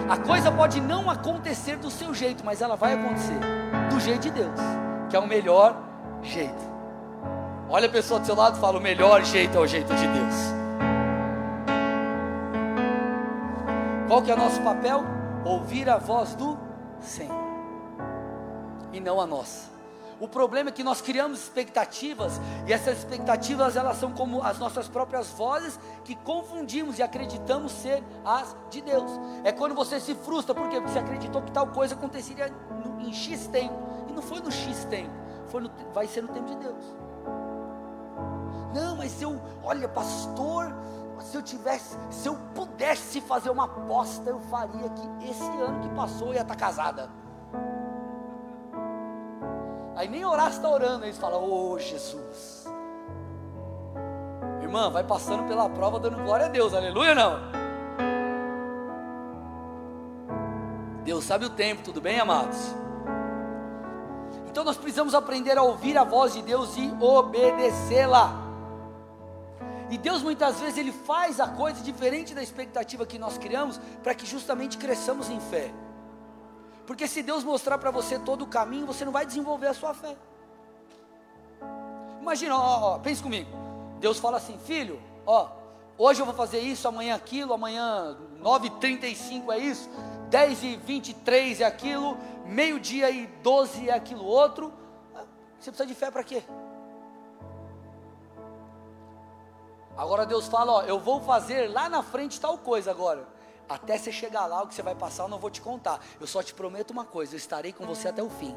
[0.10, 3.40] A coisa pode não acontecer do seu jeito, mas ela vai acontecer
[3.92, 4.60] do jeito de Deus,
[5.10, 5.78] que é o melhor
[6.24, 6.72] jeito.
[7.70, 10.08] Olha a pessoa do seu lado e fala: o melhor jeito é o jeito de
[10.08, 10.61] Deus.
[14.12, 15.06] Qual que é o nosso papel?
[15.46, 16.58] Ouvir a voz do
[17.00, 17.34] Senhor
[18.92, 19.70] e não a nossa.
[20.20, 22.34] O problema é que nós criamos expectativas
[22.68, 28.04] e essas expectativas elas são como as nossas próprias vozes que confundimos e acreditamos ser
[28.26, 29.10] as de Deus.
[29.46, 30.54] É quando você se frustra?
[30.54, 32.54] Porque você acreditou que tal coisa aconteceria
[33.00, 35.14] em X tempo e não foi no X tempo,
[35.48, 36.84] foi no, vai ser no tempo de Deus.
[38.74, 40.76] Não, mas eu, olha, pastor,
[41.24, 45.96] se eu tivesse, se eu pudesse fazer uma aposta, eu faria que esse ano que
[45.96, 47.10] passou eu ia estar casada.
[49.96, 52.66] Aí nem orar está orando, eles falam, ô oh, Jesus.
[54.62, 57.62] Irmã, vai passando pela prova dando glória a Deus, aleluia não?
[61.04, 62.58] Deus sabe o tempo, tudo bem, amados?
[64.48, 68.41] Então nós precisamos aprender a ouvir a voz de Deus e obedecê-la.
[69.92, 74.16] E Deus muitas vezes ele faz a coisa diferente da expectativa que nós criamos para
[74.16, 75.70] que justamente cresçamos em fé.
[76.88, 79.94] Porque se Deus mostrar para você todo o caminho, você não vai desenvolver a sua
[79.94, 80.16] fé.
[82.22, 83.50] Imagina, ó, ó, pense comigo.
[84.00, 85.50] Deus fala assim, filho, ó,
[85.98, 89.90] hoje eu vou fazer isso, amanhã aquilo, amanhã 9h35 é isso,
[90.30, 94.72] 10h23 é aquilo, meio-dia e 12 é aquilo outro.
[95.60, 96.42] Você precisa de fé para quê?
[100.02, 103.24] Agora Deus fala, ó, eu vou fazer lá na frente tal coisa agora.
[103.70, 106.00] Até você chegar lá, o que você vai passar, eu não vou te contar.
[106.20, 108.56] Eu só te prometo uma coisa, eu estarei com você até o fim.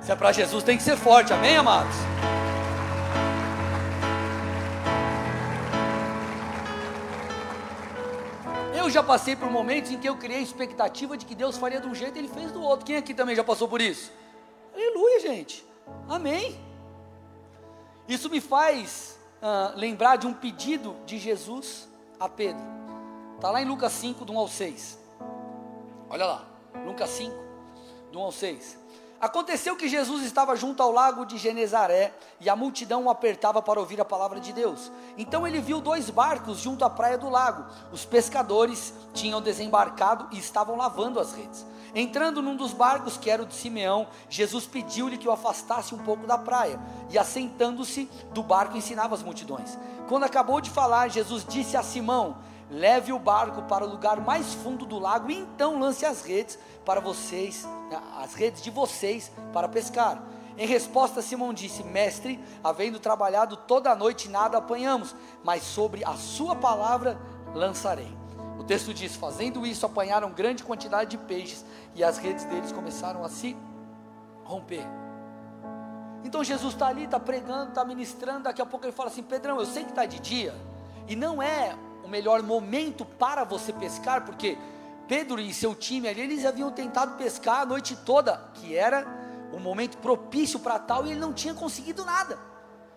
[0.00, 1.94] Se é para Jesus, tem que ser forte, amém, amados?
[8.74, 11.86] Eu já passei por momentos em que eu criei expectativa de que Deus faria de
[11.86, 12.86] um jeito e Ele fez do outro.
[12.86, 14.10] Quem aqui também já passou por isso?
[14.74, 15.66] Aleluia, gente.
[16.08, 16.58] Amém.
[18.08, 22.64] Isso me faz uh, lembrar de um pedido de Jesus a Pedro.
[23.36, 24.98] Está lá em Lucas 5, do 1 ao 6.
[26.10, 26.44] Olha lá,
[26.84, 27.34] Lucas 5,
[28.10, 28.78] do 1 ao 6.
[29.20, 33.80] Aconteceu que Jesus estava junto ao lago de Genezaré e a multidão o apertava para
[33.80, 34.92] ouvir a palavra de Deus.
[35.16, 37.66] Então ele viu dois barcos junto à praia do lago.
[37.92, 41.66] Os pescadores tinham desembarcado e estavam lavando as redes.
[41.94, 45.98] Entrando num dos barcos, que era o de Simeão, Jesus pediu-lhe que o afastasse um
[45.98, 46.78] pouco da praia,
[47.10, 49.78] e assentando-se do barco ensinava as multidões.
[50.08, 52.36] Quando acabou de falar, Jesus disse a Simão:
[52.70, 56.58] Leve o barco para o lugar mais fundo do lago, e então lance as redes
[56.84, 57.66] para vocês,
[58.18, 60.22] as redes de vocês para pescar.
[60.58, 66.14] Em resposta, Simão disse: Mestre, havendo trabalhado toda a noite, nada apanhamos, mas sobre a
[66.14, 67.18] Sua palavra
[67.54, 68.12] lançarei.
[68.58, 73.24] O texto diz: Fazendo isso, apanharam grande quantidade de peixes e as redes deles começaram
[73.24, 73.56] a se
[74.44, 74.84] romper.
[76.24, 78.44] Então Jesus está ali, está pregando, está ministrando.
[78.44, 80.54] Daqui a pouco ele fala assim: Pedrão, eu sei que está de dia,
[81.06, 84.58] e não é o melhor momento para você pescar, porque
[85.06, 89.06] Pedro e seu time ali, eles haviam tentado pescar a noite toda, que era
[89.52, 92.38] o momento propício para tal, e ele não tinha conseguido nada.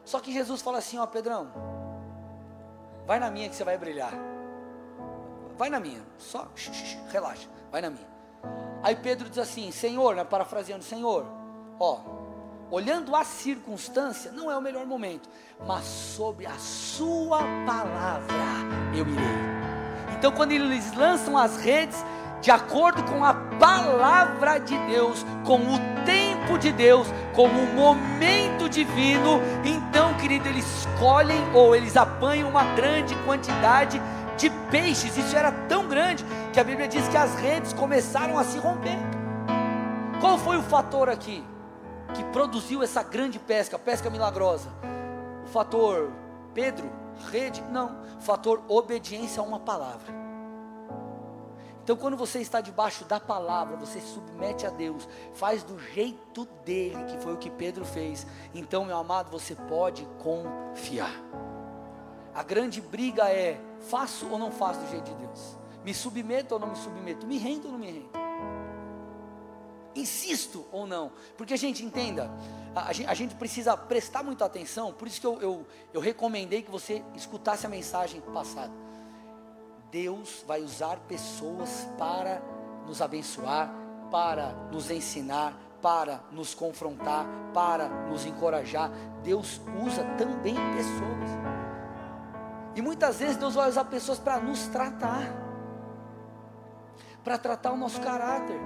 [0.03, 1.51] Só que Jesus fala assim: Ó, Pedrão,
[3.05, 4.30] vai na minha que você vai brilhar.
[5.61, 6.47] Vai na minha, só
[7.11, 8.07] relaxa, vai na minha.
[8.81, 11.23] Aí Pedro diz assim: Senhor, né, parafraseando, Senhor,
[11.79, 11.99] ó,
[12.71, 15.29] olhando a circunstância, não é o melhor momento,
[15.67, 18.33] mas sobre a Sua palavra
[18.97, 20.17] eu irei.
[20.17, 22.03] Então, quando eles lançam as redes,
[22.41, 28.67] de acordo com a palavra de Deus, com o tempo de Deus, com o momento
[28.67, 34.05] divino, então, querido, eles escolhem ou eles apanham uma grande quantidade de
[34.49, 35.15] peixes.
[35.17, 38.97] Isso era tão grande que a Bíblia diz que as redes começaram a se romper.
[40.19, 41.43] Qual foi o fator aqui
[42.13, 44.69] que produziu essa grande pesca, pesca milagrosa?
[45.45, 46.11] O fator
[46.53, 46.89] Pedro,
[47.31, 47.61] rede?
[47.71, 48.01] Não.
[48.17, 50.21] O fator obediência a uma palavra.
[51.83, 56.45] Então, quando você está debaixo da palavra, você se submete a Deus, faz do jeito
[56.63, 58.25] dele, que foi o que Pedro fez.
[58.53, 61.11] Então, meu amado, você pode confiar.
[62.33, 65.57] A grande briga é: faço ou não faço do jeito de Deus?
[65.83, 67.25] Me submeto ou não me submeto?
[67.25, 68.09] Me rendo ou não me rendo?
[69.95, 71.11] Insisto ou não?
[71.35, 72.31] Porque, a gente, entenda,
[72.73, 76.61] a, gente, a gente precisa prestar muita atenção, por isso que eu, eu, eu recomendei
[76.61, 78.71] que você escutasse a mensagem passada
[79.91, 82.41] Deus vai usar pessoas para
[82.87, 83.69] nos abençoar,
[84.09, 88.89] para nos ensinar, para nos confrontar, para nos encorajar.
[89.21, 91.60] Deus usa também pessoas.
[92.75, 95.23] E muitas vezes Deus vai usar pessoas para nos tratar,
[97.23, 98.59] para tratar o nosso caráter,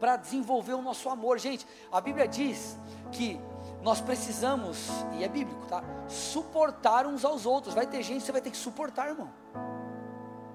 [0.00, 1.38] para desenvolver o nosso amor.
[1.38, 2.76] Gente, a Bíblia diz
[3.12, 3.40] que
[3.82, 5.82] nós precisamos, e é bíblico, tá?
[6.08, 7.74] Suportar uns aos outros.
[7.74, 9.30] Vai ter gente que você vai ter que suportar, irmão.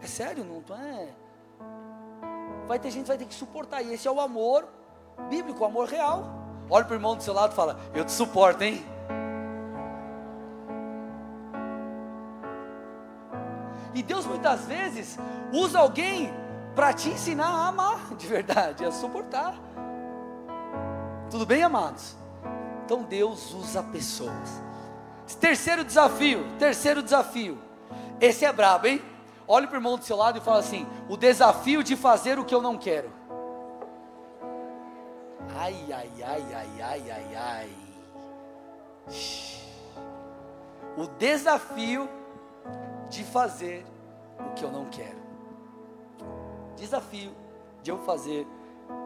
[0.02, 1.10] É sério, não é?
[2.68, 3.82] Vai ter gente que vai ter que suportar.
[3.84, 4.68] E esse é o amor
[5.30, 6.26] bíblico, o amor real.
[6.70, 8.84] Olha para o irmão do seu lado e fala: Eu te suporto, hein?
[13.94, 15.18] E Deus muitas vezes
[15.52, 16.34] usa alguém
[16.76, 19.56] para te ensinar a amar de verdade, a suportar.
[21.30, 22.16] Tudo bem, amados?
[22.86, 24.62] Então Deus usa pessoas.
[25.40, 27.58] Terceiro desafio, terceiro desafio.
[28.20, 29.02] Esse é brabo, hein?
[29.48, 32.46] Olhe para o irmão do seu lado e fala assim: o desafio de fazer o
[32.46, 33.10] que eu não quero.
[35.56, 37.70] Ai, ai, ai, ai, ai, ai, ai.
[40.98, 42.10] O desafio
[43.12, 43.86] de fazer
[44.40, 45.22] o que eu não quero.
[46.78, 47.32] Desafio
[47.84, 48.48] de eu fazer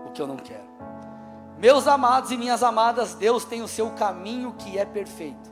[0.05, 0.63] o que eu não quero.
[1.57, 5.51] Meus amados e minhas amadas, Deus tem o seu caminho que é perfeito.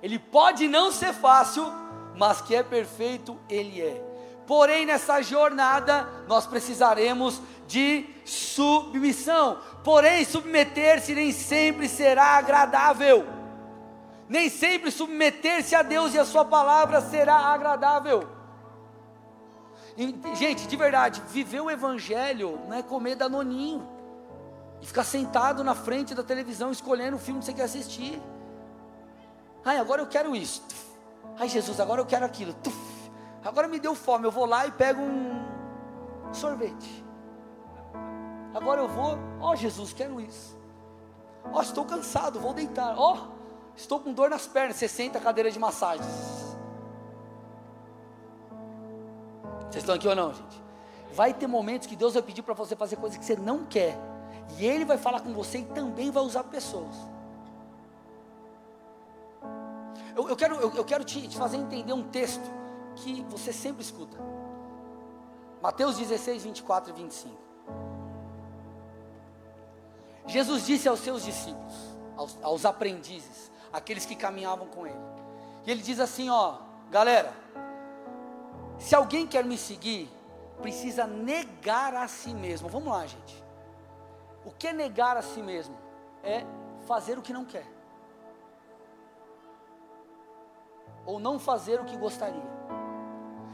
[0.00, 1.64] Ele pode não ser fácil,
[2.16, 4.02] mas que é perfeito, Ele é.
[4.46, 9.58] Porém, nessa jornada, nós precisaremos de submissão.
[9.82, 13.26] Porém, submeter-se nem sempre será agradável.
[14.28, 18.28] Nem sempre submeter-se a Deus e a Sua palavra será agradável.
[19.96, 23.86] E, gente, de verdade, viver o Evangelho não é comer danoninho
[24.80, 28.20] e ficar sentado na frente da televisão escolhendo o filme que você quer assistir.
[29.64, 30.62] Ai, agora eu quero isso.
[31.38, 32.54] Ai, Jesus, agora eu quero aquilo.
[33.44, 37.04] Agora me deu fome, eu vou lá e pego um sorvete.
[38.54, 40.56] Agora eu vou, ó oh, Jesus, quero isso.
[41.52, 42.94] Ó, oh, estou cansado, vou deitar.
[42.96, 43.33] Ó, oh,
[43.76, 44.76] estou com dor nas pernas.
[44.76, 46.06] Você senta a cadeira de massagem.
[49.62, 50.62] Vocês estão aqui ou não, gente?
[51.12, 53.96] Vai ter momentos que Deus vai pedir para você fazer coisas que você não quer.
[54.58, 56.94] E Ele vai falar com você e também vai usar pessoas.
[60.16, 62.48] Eu, eu quero, eu, eu quero te, te fazer entender um texto
[62.96, 64.16] que você sempre escuta.
[65.60, 67.44] Mateus 16, 24 e 25.
[70.26, 71.74] Jesus disse aos seus discípulos,
[72.16, 75.00] aos, aos, aprendizes, aqueles que caminhavam com ele.
[75.66, 76.58] E ele diz assim: ó,
[76.90, 77.32] galera,
[78.78, 80.08] se alguém quer me seguir,
[80.62, 82.68] precisa negar a si mesmo.
[82.68, 83.44] Vamos lá, gente.
[84.44, 85.76] O que é negar a si mesmo?
[86.22, 86.44] É
[86.86, 87.66] fazer o que não quer.
[91.04, 92.54] Ou não fazer o que gostaria.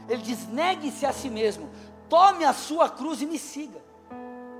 [0.07, 1.67] Ele diz: negue-se a si mesmo,
[2.07, 3.81] tome a sua cruz e me siga.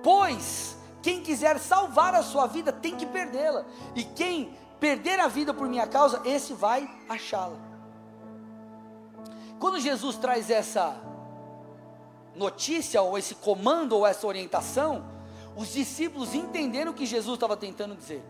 [0.02, 3.66] Pois quem quiser salvar a sua vida tem que perdê-la.
[3.96, 7.56] E quem perder a vida por minha causa, esse vai achá-la.
[9.60, 11.00] Quando Jesus traz essa
[12.36, 15.06] notícia, ou esse comando, ou essa orientação,
[15.56, 18.24] os discípulos entenderam o que Jesus estava tentando dizer.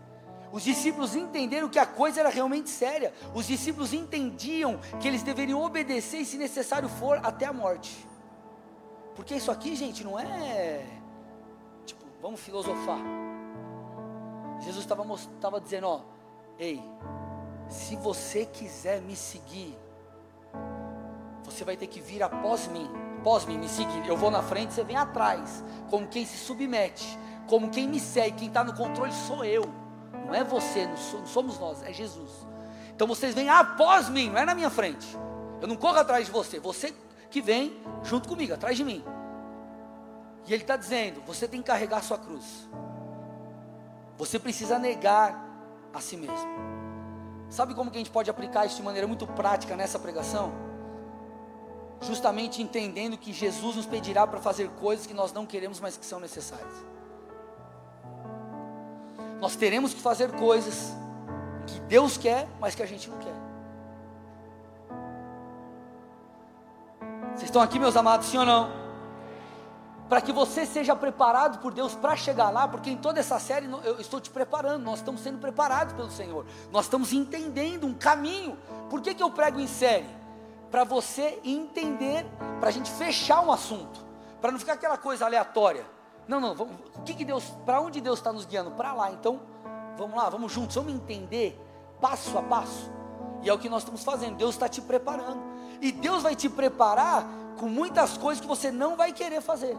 [0.52, 3.14] Os discípulos entenderam que a coisa era realmente séria.
[3.34, 8.06] Os discípulos entendiam que eles deveriam obedecer e, se necessário for, até a morte.
[9.16, 10.84] Porque isso aqui, gente, não é
[11.86, 13.00] tipo, vamos filosofar.
[14.60, 16.11] Jesus estava dizendo, ó,
[16.62, 16.82] ei,
[17.68, 19.76] se você quiser me seguir,
[21.44, 22.88] você vai ter que vir após mim,
[23.18, 24.06] após mim, me seguir.
[24.06, 28.38] Eu vou na frente, você vem atrás, como quem se submete, como quem me segue,
[28.38, 29.64] quem está no controle sou eu,
[30.24, 32.46] não é você, não somos nós, é Jesus.
[32.94, 35.06] Então vocês vêm após mim, não é na minha frente.
[35.60, 36.94] Eu não corro atrás de você, você
[37.30, 39.04] que vem junto comigo, atrás de mim.
[40.46, 42.68] E ele está dizendo: você tem que carregar sua cruz.
[44.18, 45.41] Você precisa negar
[45.92, 46.72] a si mesmo.
[47.48, 50.52] Sabe como que a gente pode aplicar isso de maneira muito prática nessa pregação?
[52.00, 56.04] Justamente entendendo que Jesus nos pedirá para fazer coisas que nós não queremos, mas que
[56.04, 56.74] são necessárias.
[59.40, 60.92] Nós teremos que fazer coisas
[61.66, 63.34] que Deus quer, mas que a gente não quer.
[67.34, 68.81] Vocês estão aqui, meus amados, sim ou não?
[70.12, 73.66] Para que você seja preparado por Deus para chegar lá, porque em toda essa série
[73.82, 78.58] eu estou te preparando, nós estamos sendo preparados pelo Senhor, nós estamos entendendo um caminho.
[78.90, 80.04] Por que, que eu prego em série?
[80.70, 82.26] Para você entender,
[82.60, 84.04] para a gente fechar um assunto,
[84.38, 85.86] para não ficar aquela coisa aleatória.
[86.28, 88.72] Não, não, vamos, o que, que Deus, para onde Deus está nos guiando?
[88.72, 89.40] Para lá, então
[89.96, 91.58] vamos lá, vamos juntos, vamos entender
[92.02, 92.92] passo a passo.
[93.40, 95.42] E é o que nós estamos fazendo, Deus está te preparando.
[95.80, 97.26] E Deus vai te preparar
[97.58, 99.74] com muitas coisas que você não vai querer fazer.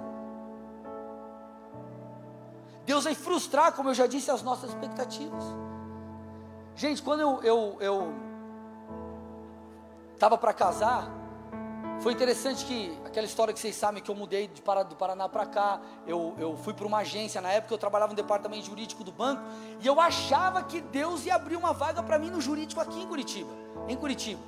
[2.86, 5.43] Deus vai frustrar, como eu já disse, as nossas expectativas.
[6.75, 8.13] Gente, quando eu eu eu
[10.13, 11.09] estava para casar,
[12.01, 15.45] foi interessante que aquela história que vocês sabem que eu mudei de do Paraná para
[15.45, 19.11] cá, eu, eu fui para uma agência, na época eu trabalhava no departamento jurídico do
[19.11, 19.41] banco,
[19.79, 23.07] e eu achava que Deus ia abrir uma vaga para mim no jurídico aqui em
[23.07, 23.51] Curitiba,
[23.88, 24.41] em Curitiba.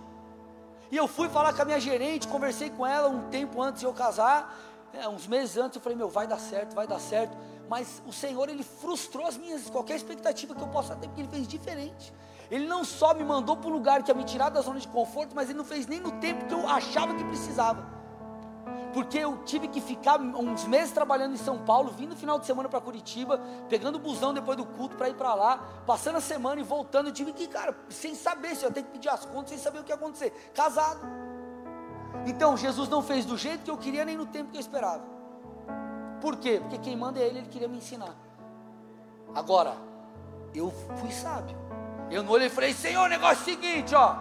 [0.92, 3.86] E eu fui falar com a minha gerente, conversei com ela um tempo antes de
[3.86, 4.54] eu casar,
[4.94, 7.36] é, uns meses antes, eu falei, meu, vai dar certo, vai dar certo
[7.70, 11.30] mas o Senhor ele frustrou as minhas qualquer expectativa que eu possa ter, porque ele
[11.30, 12.14] fez diferente.
[12.50, 14.88] Ele não só me mandou para um lugar que ia me tirar da zona de
[14.88, 17.96] conforto, mas ele não fez nem no tempo que eu achava que precisava.
[18.94, 22.46] Porque eu tive que ficar uns meses trabalhando em São Paulo, vindo no final de
[22.46, 26.22] semana para Curitiba, pegando o busão depois do culto para ir para lá, passando a
[26.22, 27.08] semana e voltando.
[27.08, 29.80] Eu tive que, cara, sem saber se eu tenho que pedir as contas, sem saber
[29.80, 30.32] o que ia acontecer.
[30.54, 31.02] Casado.
[32.26, 35.15] Então, Jesus não fez do jeito que eu queria, nem no tempo que eu esperava.
[36.26, 36.60] Por quê?
[36.60, 38.16] Porque quem manda é ele, ele queria me ensinar.
[39.36, 39.78] Agora,
[40.56, 41.56] eu fui sábio.
[42.10, 44.16] Eu não olhei e falei, Senhor, negócio é o seguinte, ó.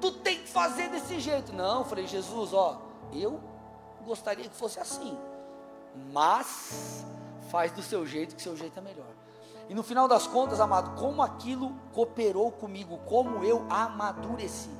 [0.00, 1.52] Tu tem que fazer desse jeito.
[1.52, 2.80] Não, falei, Jesus, ó,
[3.12, 3.40] eu
[4.06, 5.18] gostaria que fosse assim.
[6.12, 7.04] Mas
[7.50, 9.10] faz do seu jeito, que seu jeito é melhor.
[9.68, 14.70] E no final das contas, amado, como aquilo cooperou comigo, como eu amadureci.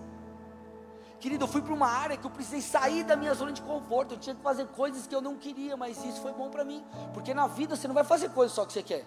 [1.22, 4.14] Querido, eu fui para uma área que eu precisei sair da minha zona de conforto.
[4.14, 6.84] Eu tinha que fazer coisas que eu não queria, mas isso foi bom para mim.
[7.14, 9.06] Porque na vida você não vai fazer coisas só que você quer.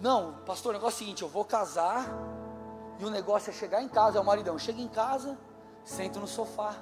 [0.00, 2.08] Não, pastor, o negócio é o seguinte: eu vou casar
[2.98, 4.18] e o negócio é chegar em casa.
[4.18, 5.38] É o maridão, chega em casa,
[5.84, 6.74] sento no sofá,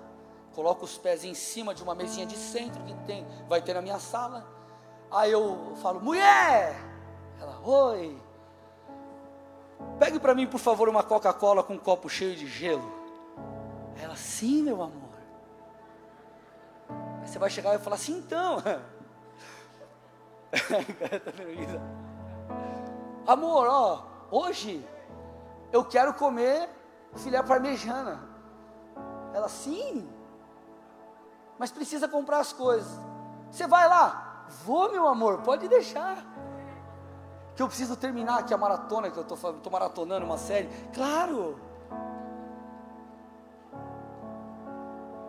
[0.55, 3.83] coloco os pés em cima de uma mesinha de centro que tem, vai ter na
[3.83, 4.43] minha sala.
[5.11, 6.75] Aí eu falo, mulher!
[7.39, 8.26] Ela, oi.
[9.99, 12.93] Pegue para mim, por favor, uma Coca-Cola com um copo cheio de gelo.
[14.03, 15.07] Ela, sim, meu amor.
[17.21, 18.63] Aí você vai chegar e falar assim, então.
[23.27, 24.87] amor, ó, hoje
[25.73, 26.69] eu quero comer
[27.17, 28.21] filé parmejana.
[29.33, 30.09] Ela, sim.
[31.59, 33.01] Mas precisa comprar as coisas.
[33.51, 34.45] Você vai lá?
[34.65, 36.36] Vou, meu amor, pode deixar
[37.57, 40.69] que eu preciso terminar aqui a maratona que eu estou maratonando uma série.
[40.93, 41.59] Claro!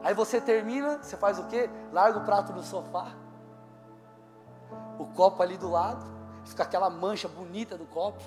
[0.04, 1.70] Aí você termina, você faz o quê?
[1.92, 3.08] Larga o prato no sofá,
[5.00, 6.06] o copo ali do lado,
[6.46, 8.22] fica aquela mancha bonita do copo.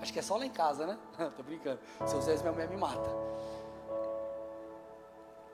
[0.00, 0.98] Acho que é só lá em casa, né?
[1.36, 1.78] Tô brincando.
[2.06, 3.10] Se eu minha mulher me mata.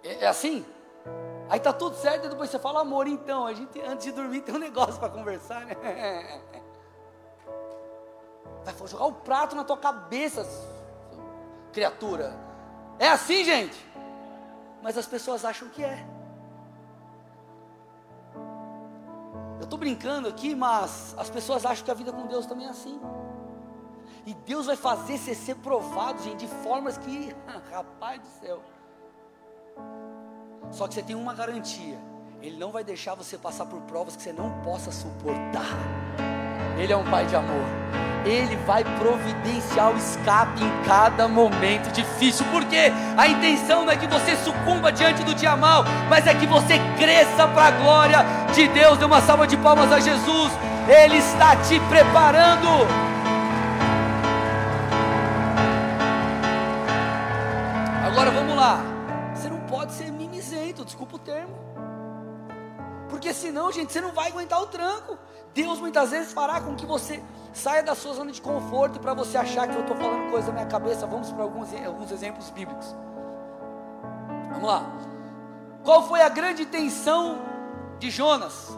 [0.04, 0.64] É, é assim?
[1.48, 4.42] Aí tá tudo certo e depois você fala, amor, então, a gente antes de dormir
[4.46, 5.76] tem um negócio para conversar, né?
[8.66, 10.44] Vai jogar o prato na tua cabeça,
[11.72, 12.36] criatura.
[12.98, 13.76] É assim, gente?
[14.82, 16.04] Mas as pessoas acham que é.
[19.58, 22.70] Eu estou brincando aqui, mas as pessoas acham que a vida com Deus também é
[22.70, 23.00] assim.
[24.26, 27.32] E Deus vai fazer você ser provado, gente, de formas que,
[27.70, 28.62] rapaz do céu.
[30.72, 31.98] Só que você tem uma garantia:
[32.42, 36.35] Ele não vai deixar você passar por provas que você não possa suportar.
[36.76, 37.64] Ele é um pai de amor.
[38.24, 44.06] Ele vai providenciar o escape em cada momento difícil, porque a intenção não é que
[44.06, 48.66] você sucumba diante do dia mal, mas é que você cresça para a glória de
[48.68, 48.98] Deus.
[48.98, 50.52] Dê uma salva de palmas a Jesus,
[50.88, 52.68] Ele está te preparando.
[58.06, 58.80] Agora vamos lá,
[59.34, 61.54] você não pode ser mimizento, desculpa o termo,
[63.16, 65.16] porque senão, gente, você não vai aguentar o tranco.
[65.54, 69.38] Deus muitas vezes fará com que você saia da sua zona de conforto para você
[69.38, 71.06] achar que eu estou falando coisa na minha cabeça.
[71.06, 72.94] Vamos para alguns, alguns exemplos bíblicos.
[74.50, 74.82] Vamos lá.
[75.82, 77.38] Qual foi a grande intenção
[77.98, 78.76] de Jonas?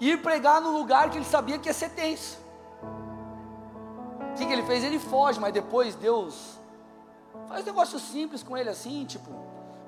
[0.00, 2.38] Ir pregar no lugar que ele sabia que ia ser tenso.
[4.30, 4.84] O que, que ele fez?
[4.84, 6.56] Ele foge, mas depois Deus
[7.48, 9.28] faz um negócio simples com ele assim, tipo,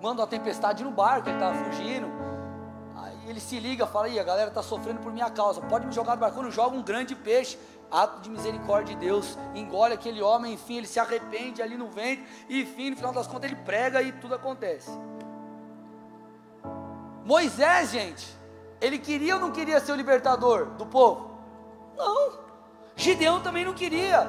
[0.02, 2.37] manda uma tempestade no barco, ele estava fugindo
[3.30, 6.14] ele se liga, fala, aí, a galera está sofrendo por minha causa, pode me jogar
[6.14, 7.58] no barco, joga um grande peixe,
[7.90, 12.22] ato de misericórdia de Deus, engole aquele homem, enfim, ele se arrepende ali no vento,
[12.48, 14.90] e enfim, no final das contas ele prega e tudo acontece.
[17.24, 18.26] Moisés, gente,
[18.80, 21.30] ele queria ou não queria ser o libertador do povo?
[21.96, 22.38] Não.
[22.96, 24.26] Gideão também não queria.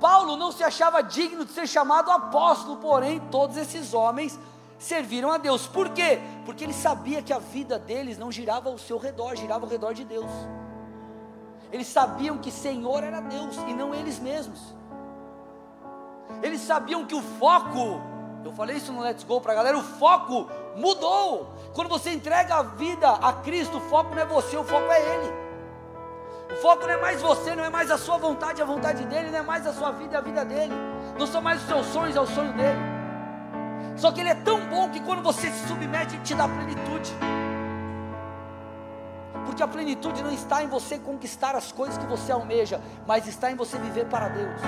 [0.00, 4.38] Paulo não se achava digno de ser chamado apóstolo, porém, todos esses homens
[4.78, 5.66] serviram a Deus.
[5.66, 6.20] Por quê?
[6.44, 9.92] Porque ele sabia que a vida deles não girava ao seu redor, girava ao redor
[9.92, 10.30] de Deus.
[11.72, 14.74] Eles sabiam que Senhor era Deus e não eles mesmos.
[16.42, 18.00] Eles sabiam que o foco,
[18.44, 21.52] eu falei isso no Let's Go para a galera, o foco mudou.
[21.74, 25.00] Quando você entrega a vida a Cristo, o foco não é você, o foco é
[25.00, 25.46] Ele.
[26.52, 29.30] O foco não é mais você, não é mais a sua vontade, a vontade dele,
[29.30, 30.72] não é mais a sua vida, a vida dele.
[31.18, 32.95] Não são mais os seus sonhos, é o sonho dele.
[33.96, 37.12] Só que Ele é tão bom que quando você se submete, Ele te dá plenitude.
[39.46, 43.50] Porque a plenitude não está em você conquistar as coisas que você almeja, mas está
[43.50, 44.60] em você viver para Deus.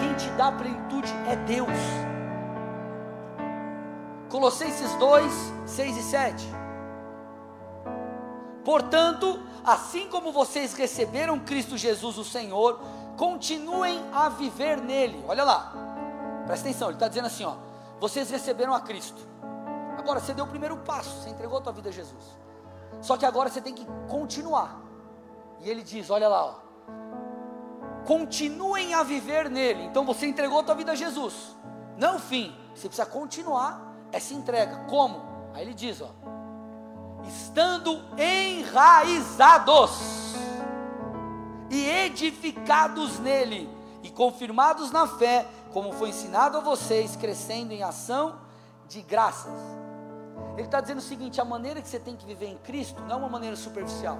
[0.00, 1.68] Quem te dá plenitude é Deus.
[4.28, 5.32] Colossenses 2,
[5.64, 6.46] 6 e 7.
[8.62, 12.78] Portanto, assim como vocês receberam Cristo Jesus, o Senhor,
[13.16, 15.24] continuem a viver nele.
[15.26, 15.72] Olha lá,
[16.46, 17.67] presta atenção, ele está dizendo assim: ó,
[18.00, 19.26] vocês receberam a Cristo.
[19.98, 22.38] Agora você deu o primeiro passo, você entregou a tua vida a Jesus.
[23.00, 24.80] Só que agora você tem que continuar.
[25.60, 26.54] E ele diz: Olha lá, ó,
[28.06, 29.84] continuem a viver nele.
[29.84, 31.56] Então você entregou a tua vida a Jesus.
[31.96, 32.56] Não fim.
[32.74, 34.84] Você precisa continuar essa entrega.
[34.88, 35.20] Como?
[35.52, 36.10] Aí ele diz: ó,
[37.26, 39.90] estando enraizados
[41.70, 43.68] e edificados nele
[44.02, 48.40] e confirmados na fé como foi ensinado a vocês, crescendo em ação
[48.88, 49.52] de graças.
[50.54, 53.16] Ele está dizendo o seguinte: a maneira que você tem que viver em Cristo não
[53.16, 54.18] é uma maneira superficial,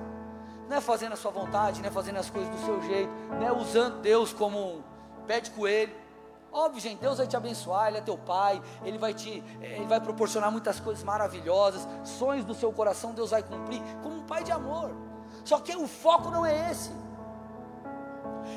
[0.69, 3.47] não é fazendo a sua vontade, não é fazendo as coisas do seu jeito, não
[3.47, 4.83] é usando Deus como um
[5.27, 5.95] pé de coelho.
[6.51, 10.01] Óbvio, gente, Deus vai te abençoar, Ele é teu Pai, Ele vai te, Ele vai
[10.01, 14.53] proporcionar muitas coisas maravilhosas, sonhos do seu coração Deus vai cumprir, como um Pai de
[14.53, 14.91] amor.
[15.45, 16.91] Só que o foco não é esse.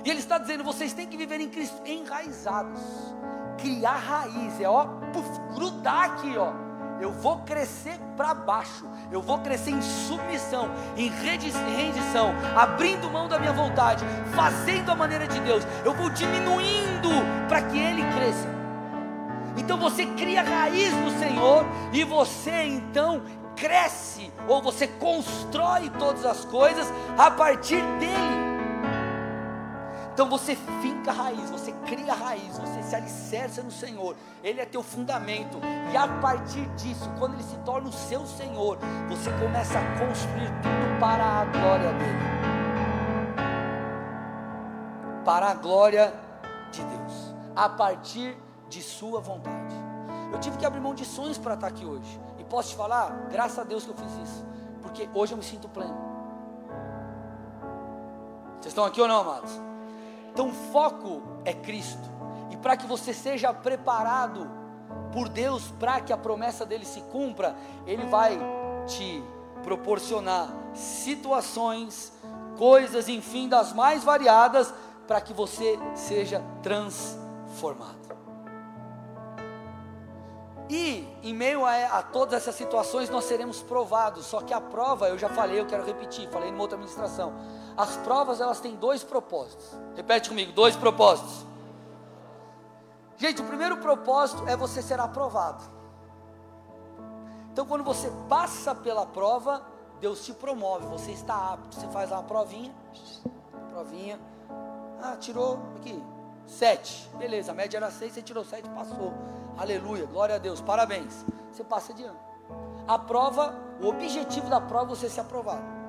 [0.04, 2.82] E ele está dizendo: vocês têm que viver em Cristo enraizados,
[3.58, 6.52] criar raiz, é ó, puf, grudar aqui, ó.
[7.02, 13.40] Eu vou crescer para baixo, eu vou crescer em submissão, em rendição, abrindo mão da
[13.40, 14.06] minha vontade,
[14.36, 15.64] fazendo a maneira de Deus.
[15.84, 17.10] Eu vou diminuindo
[17.48, 18.48] para que Ele cresça.
[19.58, 23.24] Então você cria raiz no Senhor e você então
[23.56, 28.41] cresce, ou você constrói todas as coisas a partir dele.
[30.14, 34.84] Então você finca raiz, você cria raiz, você se alicerça no Senhor, Ele é teu
[34.84, 35.58] fundamento,
[35.92, 40.50] e a partir disso, quando Ele se torna o seu Senhor, você começa a construir
[40.62, 42.20] tudo para a glória dEle,
[45.24, 46.14] para a glória
[46.72, 48.38] de Deus, a partir
[48.68, 49.76] de Sua vontade.
[50.34, 53.28] Eu tive que abrir mão de sonhos para estar aqui hoje, e posso te falar,
[53.32, 54.46] graças a Deus que eu fiz isso,
[54.82, 56.12] porque hoje eu me sinto pleno.
[58.60, 59.71] Vocês estão aqui ou não, amados?
[60.32, 62.10] Então o foco é Cristo.
[62.50, 64.50] E para que você seja preparado
[65.12, 67.56] por Deus para que a promessa dele se cumpra,
[67.86, 68.40] ele vai
[68.88, 69.24] te
[69.64, 72.12] proporcionar situações,
[72.58, 74.74] coisas, enfim, das mais variadas
[75.08, 78.02] para que você seja transformado.
[80.70, 84.26] E em meio a, a, todas essas situações nós seremos provados.
[84.26, 87.34] Só que a prova, eu já falei, eu quero repetir, falei numa outra ministração.
[87.78, 89.66] As provas elas têm dois propósitos.
[89.96, 91.46] Repete comigo, dois propósitos.
[93.18, 95.64] Gente, o primeiro propósito é você ser aprovado.
[97.52, 99.62] Então, quando você passa pela prova,
[100.00, 102.74] Deus te promove, você está apto, você faz uma provinha,
[103.70, 104.20] provinha,
[105.02, 106.02] ah, tirou aqui,
[106.48, 109.14] sete, beleza, a média era seis, você tirou sete, passou,
[109.58, 112.18] aleluia, glória a Deus, parabéns, você passa de ano.
[112.88, 115.81] A prova, o objetivo da prova é você ser aprovado.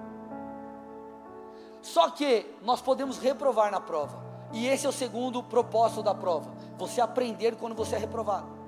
[1.83, 4.23] Só que nós podemos reprovar na prova,
[4.53, 8.63] e esse é o segundo propósito da prova, você aprender quando você é reprovado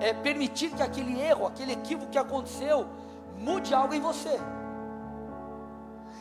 [0.00, 2.86] é, permitir que aquele erro, aquele equívoco que aconteceu,
[3.38, 4.38] mude algo em você.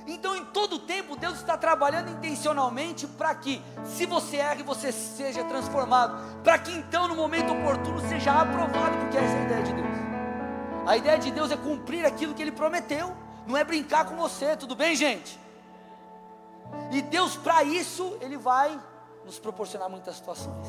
[0.06, 5.44] Então, em todo tempo, Deus está trabalhando intencionalmente para que, se você erra, você seja
[5.44, 9.74] transformado, para que então, no momento oportuno, seja aprovado, porque essa é a ideia de
[9.74, 9.90] Deus.
[10.88, 13.16] A ideia de Deus é cumprir aquilo que Ele prometeu,
[13.50, 15.40] não é brincar com você, tudo bem, gente?
[16.92, 18.80] E Deus, para isso, Ele vai
[19.26, 20.68] nos proporcionar muitas situações.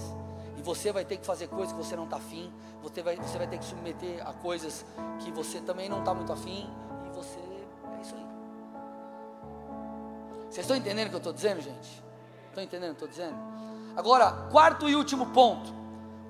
[0.56, 2.50] E você vai ter que fazer coisas que você não está afim,
[2.82, 4.84] você vai, você vai ter que submeter a coisas
[5.18, 6.70] que você também não está muito afim,
[7.06, 8.26] e você, é isso aí.
[10.48, 12.02] Vocês estão entendendo o que eu estou dizendo, gente?
[12.48, 13.38] Estão entendendo o que eu estou dizendo?
[13.94, 15.70] Agora, quarto e último ponto,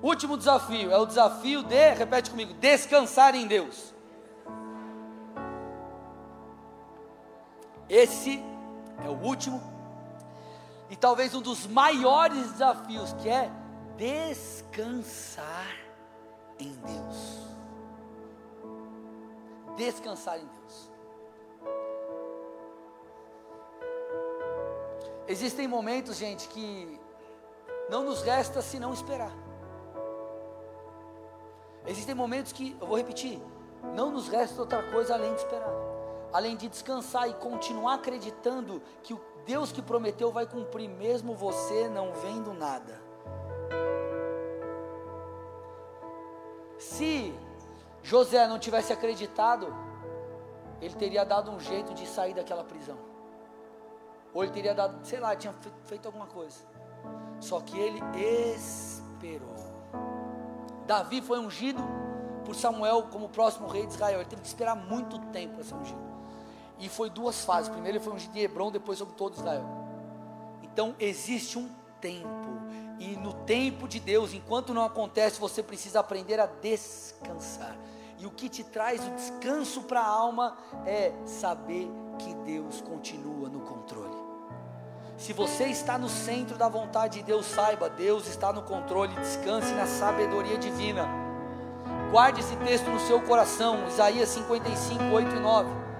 [0.03, 3.93] último desafio, é o desafio de, repete comigo, descansar em Deus.
[7.91, 8.41] Esse
[9.03, 9.61] é o último
[10.89, 13.51] e talvez um dos maiores desafios que é
[13.97, 15.75] descansar
[16.57, 17.41] em Deus.
[19.75, 20.89] Descansar em Deus.
[25.27, 26.97] Existem momentos, gente, que
[27.89, 29.33] não nos resta senão esperar.
[31.85, 33.41] Existem momentos que, eu vou repetir,
[33.93, 35.73] não nos resta outra coisa além de esperar,
[36.33, 41.89] além de descansar e continuar acreditando que o Deus que prometeu vai cumprir, mesmo você
[41.89, 43.01] não vendo nada.
[46.77, 47.33] Se
[48.03, 49.73] José não tivesse acreditado,
[50.81, 52.97] ele teria dado um jeito de sair daquela prisão.
[54.33, 55.53] Ou ele teria dado, sei lá, tinha
[55.85, 56.59] feito alguma coisa.
[57.39, 57.99] Só que ele
[58.55, 59.55] esperou.
[60.87, 61.81] Davi foi ungido
[62.45, 64.19] por Samuel como próximo rei de Israel.
[64.21, 66.10] Ele teve que esperar muito tempo para ser ungido.
[66.81, 67.69] E foi duas fases.
[67.69, 69.63] Primeiro ele foi ungido em Hebron, depois sobre todo Israel.
[70.61, 71.69] Então existe um
[72.01, 72.51] tempo
[73.01, 77.75] e no tempo de Deus, enquanto não acontece, você precisa aprender a descansar.
[78.19, 80.55] E o que te traz o descanso para a alma
[80.85, 84.15] é saber que Deus continua no controle.
[85.17, 89.73] Se você está no centro da vontade de Deus, saiba, Deus está no controle, descanse
[89.73, 91.09] na sabedoria divina.
[92.11, 95.90] Guarde esse texto no seu coração, Isaías 55, 8 e 9.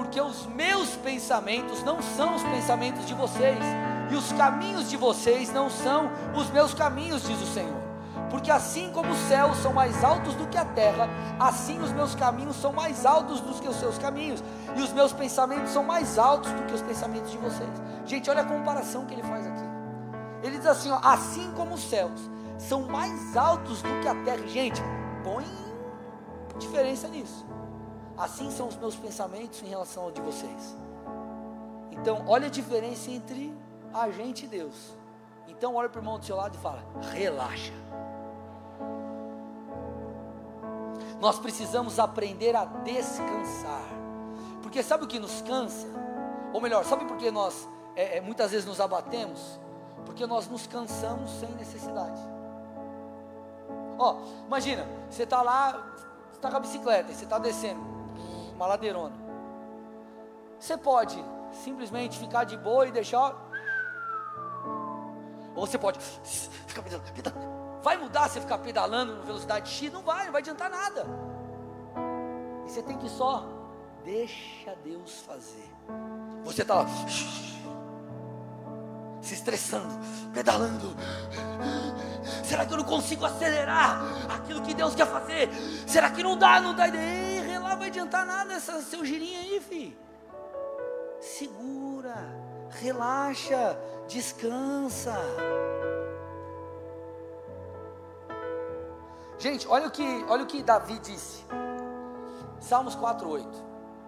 [0.00, 3.58] Porque os meus pensamentos não são os pensamentos de vocês
[4.10, 7.76] e os caminhos de vocês não são os meus caminhos, diz o Senhor.
[8.30, 11.06] Porque assim como os céus são mais altos do que a terra,
[11.38, 14.42] assim os meus caminhos são mais altos do que os seus caminhos,
[14.74, 17.68] e os meus pensamentos são mais altos do que os pensamentos de vocês.
[18.06, 19.68] Gente, olha a comparação que ele faz aqui.
[20.42, 22.18] Ele diz assim: ó, assim como os céus
[22.56, 24.48] são mais altos do que a terra.
[24.48, 24.80] Gente,
[25.22, 25.44] põe
[26.58, 27.44] diferença nisso.
[28.20, 30.76] Assim são os meus pensamentos em relação ao de vocês.
[31.90, 33.56] Então, olha a diferença entre
[33.94, 34.74] a gente e Deus.
[35.48, 37.72] Então olha para o irmão do seu lado e fala: relaxa.
[41.18, 43.88] Nós precisamos aprender a descansar.
[44.62, 45.86] Porque sabe o que nos cansa?
[46.52, 47.66] Ou melhor, sabe por que nós
[47.96, 49.58] é, é, muitas vezes nos abatemos?
[50.04, 52.20] Porque nós nos cansamos sem necessidade.
[53.98, 54.16] Ó,
[54.46, 55.72] imagina, você está lá,
[56.30, 57.99] você está com a bicicleta, você está descendo
[58.60, 59.16] uma ladeirona.
[60.58, 61.24] Você pode
[61.64, 63.34] simplesmente ficar de boa e deixar
[65.54, 67.80] ou você pode ficar pedalando.
[67.82, 69.90] Vai mudar você ficar pedalando na velocidade X?
[69.90, 71.06] Não vai, não vai adiantar nada.
[72.66, 73.46] E você tem que só
[74.04, 75.68] deixa Deus fazer.
[76.44, 76.86] Você está lá
[79.22, 79.98] se estressando,
[80.34, 80.94] pedalando.
[82.44, 85.48] Será que eu não consigo acelerar aquilo que Deus quer fazer?
[85.86, 86.60] Será que não dá?
[86.60, 86.88] Não dá?
[86.88, 87.39] Ei, lá
[87.80, 89.96] vai adiantar nada essa seu girinho aí, filho.
[91.18, 92.14] Segura,
[92.68, 93.76] relaxa,
[94.06, 95.16] descansa.
[99.38, 101.42] Gente, olha o que, olha o que Davi disse.
[102.60, 103.48] Salmos 4:8.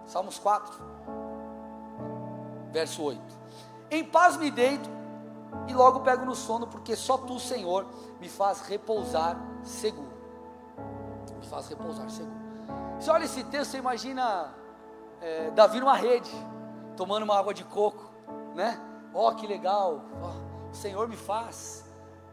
[0.05, 0.79] Salmos 4,
[2.71, 3.21] verso 8.
[3.89, 4.87] Em paz me deito
[5.67, 7.87] e logo pego no sono, porque só tu, Senhor,
[8.19, 10.13] me faz repousar seguro.
[11.39, 12.42] Me faz repousar seguro.
[12.99, 14.53] Você olha esse texto, você imagina
[15.21, 16.31] é, Davi numa rede,
[16.95, 18.11] tomando uma água de coco,
[18.55, 18.79] né?
[19.13, 21.85] Ó, oh, que legal, oh, o Senhor me faz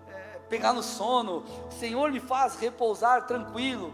[0.09, 3.93] é, pegar no sono, o Senhor me faz repousar tranquilo.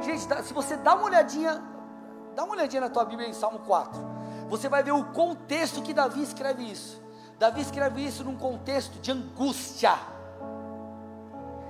[0.00, 1.62] Gente, se você dá uma olhadinha
[2.38, 4.00] Dá uma olhadinha na tua Bíblia em Salmo 4.
[4.48, 7.02] Você vai ver o contexto que Davi escreve isso.
[7.36, 9.98] Davi escreve isso num contexto de angústia.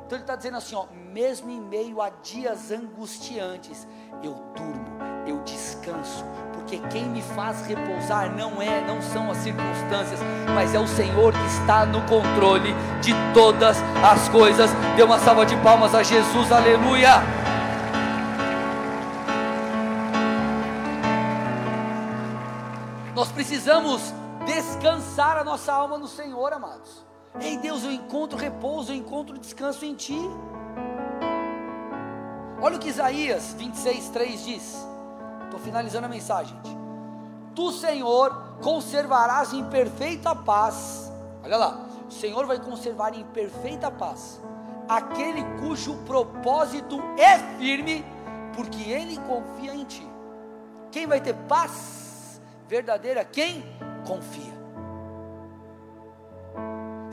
[0.08, 3.86] Então ele está dizendo assim: ó, mesmo em meio a dias angustiantes,
[4.22, 4.86] eu durmo,
[5.26, 10.18] eu descanso, porque quem me faz repousar não é, não são as circunstâncias,
[10.54, 14.70] mas é o Senhor que está no controle de todas as coisas.
[14.96, 17.22] Dê uma salva de palmas a Jesus, aleluia.
[23.14, 24.14] Nós precisamos
[24.46, 27.06] descansar a nossa alma no Senhor, amados.
[27.40, 30.18] Ei Deus, eu encontro repouso, eu encontro descanso em Ti.
[32.60, 34.86] Olha o que Isaías 26, 3 diz.
[35.44, 36.76] Estou finalizando a mensagem, gente.
[37.54, 41.12] Tu, Senhor, conservarás em perfeita paz.
[41.44, 44.40] Olha lá, o Senhor vai conservar em perfeita paz
[44.88, 48.04] aquele cujo propósito é firme,
[48.56, 50.06] porque ele confia em ti.
[50.90, 53.24] Quem vai ter paz verdadeira?
[53.24, 53.62] Quem
[54.06, 54.57] confia.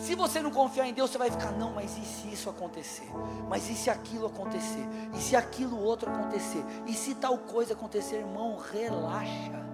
[0.05, 3.09] Se você não confiar em Deus, você vai ficar, não, mas e se isso acontecer?
[3.49, 4.87] Mas e se aquilo acontecer?
[5.15, 6.63] E se aquilo outro acontecer?
[6.85, 9.65] E se tal coisa acontecer, irmão, relaxa.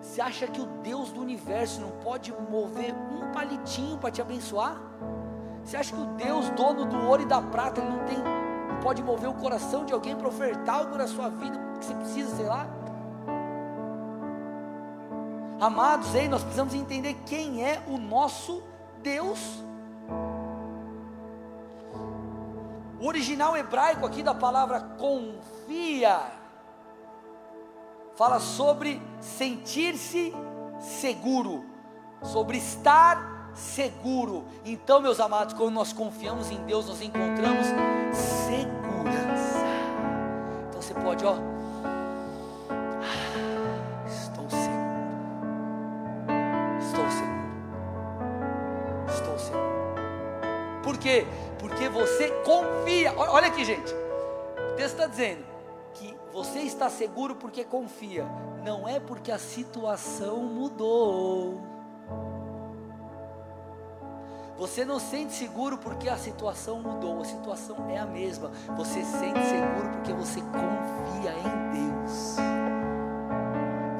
[0.00, 4.80] Você acha que o Deus do universo não pode mover um palitinho para te abençoar?
[5.62, 8.80] Você acha que o Deus, dono do ouro e da prata, ele não tem, não
[8.80, 12.34] pode mover o coração de alguém para ofertar algo na sua vida que você precisa,
[12.34, 12.66] sei lá?
[15.60, 18.75] Amados, ei, nós precisamos entender quem é o nosso Deus.
[22.98, 26.20] O original hebraico aqui da palavra confia
[28.16, 30.34] fala sobre sentir-se
[30.80, 31.64] seguro,
[32.22, 34.44] sobre estar seguro.
[34.64, 37.66] Então, meus amados, quando nós confiamos em Deus, nós encontramos
[38.12, 39.64] segurança.
[40.68, 41.36] Então você pode, ó,
[51.06, 51.24] quê?
[51.60, 53.14] Porque você confia.
[53.16, 53.94] Olha aqui, gente.
[53.94, 55.44] O texto está dizendo
[55.94, 58.26] que você está seguro porque confia.
[58.64, 61.62] Não é porque a situação mudou.
[64.58, 68.50] Você não sente seguro porque a situação mudou, a situação é a mesma.
[68.76, 72.36] Você sente seguro porque você confia em Deus.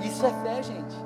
[0.04, 0.96] Isso é fé, gente.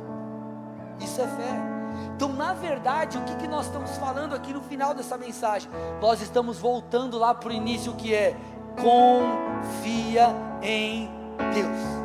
[1.01, 1.80] Isso é fé.
[2.15, 5.71] Então, na verdade, o que, que nós estamos falando aqui no final dessa mensagem?
[6.01, 8.37] Nós estamos voltando lá para o início que é
[8.77, 10.29] confia
[10.63, 11.09] em
[11.55, 12.01] Deus.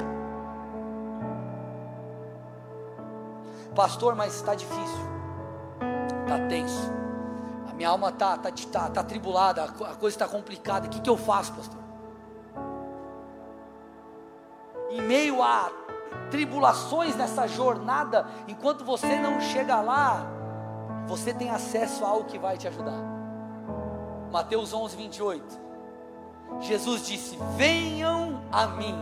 [3.76, 5.06] Pastor, mas está difícil,
[6.22, 6.90] está tenso,
[7.70, 10.88] a minha alma está tá, tá, tá tribulada, a coisa está complicada.
[10.88, 11.80] O que, que eu faço, pastor?
[14.90, 15.70] Em meio a
[16.30, 20.26] tribulações nessa jornada, enquanto você não chega lá,
[21.08, 23.02] você tem acesso a algo que vai te ajudar.
[24.32, 25.60] Mateus 11, 28.
[26.62, 28.96] Jesus disse: Venham a mim,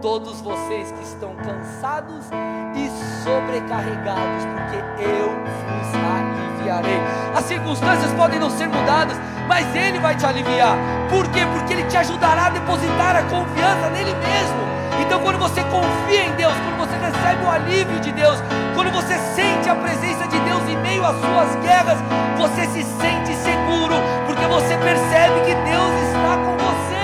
[0.00, 2.26] todos vocês que estão cansados
[2.74, 6.98] e sobrecarregados, porque eu vos aliviarei.
[7.34, 9.16] As circunstâncias podem não ser mudadas,
[9.48, 10.76] mas Ele vai te aliviar.
[11.08, 11.40] Por quê?
[11.52, 14.65] Porque Ele te ajudará a depositar a confiança nele mesmo.
[15.00, 18.38] Então, quando você confia em Deus, quando você recebe o alívio de Deus,
[18.74, 21.98] quando você sente a presença de Deus em meio às suas guerras,
[22.36, 23.94] você se sente seguro,
[24.26, 26.96] porque você percebe que Deus está com você.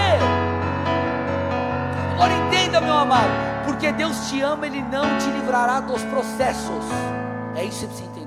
[2.15, 3.31] Agora entenda, meu amado,
[3.65, 6.85] porque Deus te ama, Ele não te livrará dos processos.
[7.55, 8.22] É isso que você precisa entender.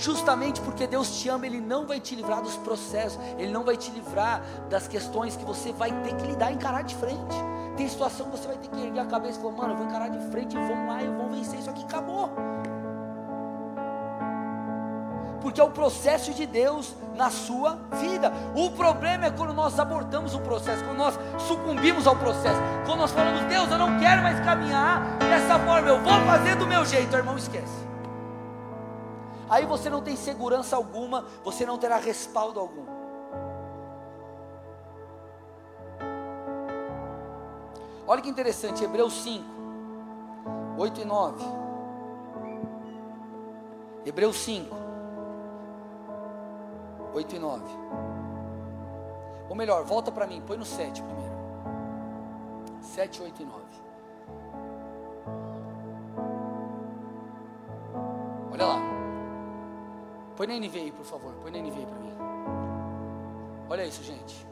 [0.00, 3.76] Justamente porque Deus te ama, Ele não vai te livrar dos processos, Ele não vai
[3.76, 7.36] te livrar das questões que você vai ter que lidar encarar de frente.
[7.76, 9.86] Tem situação que você vai ter que erguer a cabeça e falar, mano, eu vou
[9.86, 12.30] encarar de frente, vamos lá, eu vou vencer isso aqui, acabou.
[15.42, 18.32] Porque é o processo de Deus na sua vida.
[18.54, 23.10] O problema é quando nós abortamos o processo, quando nós sucumbimos ao processo, quando nós
[23.10, 27.14] falamos, Deus, eu não quero mais caminhar dessa forma, eu vou fazer do meu jeito,
[27.14, 27.89] irmão, esquece.
[29.50, 32.86] Aí você não tem segurança alguma, você não terá respaldo algum.
[38.06, 39.44] Olha que interessante, Hebreus 5,
[40.78, 41.44] 8 e 9.
[44.06, 44.76] Hebreus 5,
[47.12, 47.64] 8 e 9.
[49.48, 51.34] Ou melhor, volta para mim, põe no 7 primeiro.
[52.82, 53.89] 7, 8 e 9.
[60.40, 61.34] Põe na NV aí, por favor.
[61.42, 62.14] Põe na NV para mim.
[63.68, 64.46] Olha isso, gente.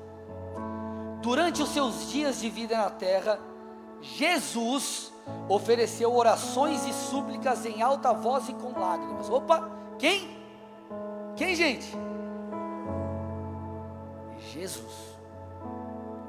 [1.23, 3.41] Durante os seus dias de vida na terra,
[4.03, 5.11] Jesus
[5.49, 9.31] ofereceu orações e súplicas em alta voz e com lágrimas.
[9.31, 9.67] Opa,
[9.99, 10.37] quem?
[11.35, 11.91] Quem, gente?
[14.53, 15.17] Jesus.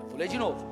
[0.03, 0.66] Eu vou ler de novo.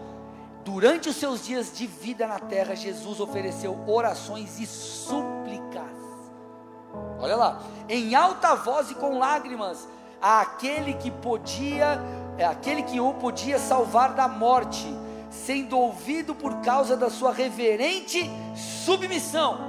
[0.63, 5.26] Durante os seus dias de vida na terra, Jesus ofereceu orações e súplicas.
[7.27, 7.59] Olha lá,
[7.89, 9.85] em alta voz e com lágrimas,
[10.21, 12.01] àquele que podia,
[12.37, 14.87] é, aquele que o podia salvar da morte
[15.29, 19.59] sendo ouvido por causa da sua reverente submissão.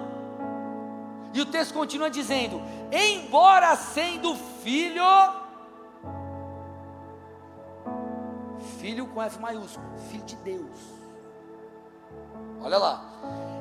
[1.34, 5.02] E o texto continua dizendo: embora sendo filho,
[8.78, 10.78] filho com F maiúsculo, filho de Deus.
[12.62, 13.04] Olha lá,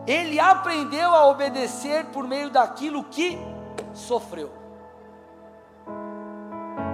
[0.06, 3.57] ele aprendeu a obedecer por meio daquilo que
[3.98, 4.52] sofreu.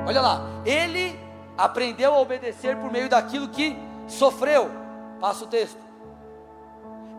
[0.08, 1.18] Olha lá, ele
[1.58, 3.78] aprendeu a obedecer por meio daquilo que
[4.08, 4.70] sofreu.
[5.20, 5.82] Passa o texto.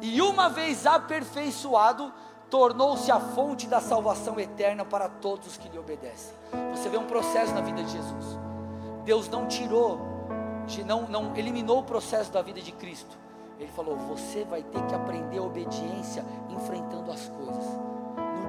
[0.01, 2.13] E uma vez aperfeiçoado,
[2.51, 6.35] tornou-se a fonte da salvação eterna para todos os que lhe obedecem.
[6.73, 8.39] Você vê um processo na vida de Jesus.
[9.05, 9.99] Deus não tirou,
[10.87, 13.17] não, não eliminou o processo da vida de Cristo.
[13.59, 16.94] Ele falou: você vai ter que aprender a obediência enfrentando.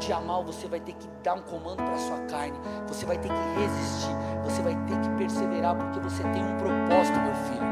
[0.06, 2.56] Dia mal você vai ter que dar um comando para a sua carne.
[2.88, 4.16] Você vai ter que resistir.
[4.44, 7.66] Você vai ter que perseverar porque você tem um propósito, meu filho.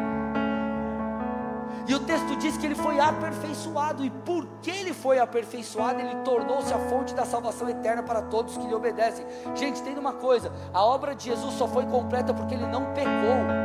[1.87, 6.73] E o texto diz que ele foi aperfeiçoado, e porque ele foi aperfeiçoado, ele tornou-se
[6.73, 9.25] a fonte da salvação eterna para todos que lhe obedecem.
[9.53, 13.63] Gente, entenda uma coisa: a obra de Jesus só foi completa porque ele não pecou.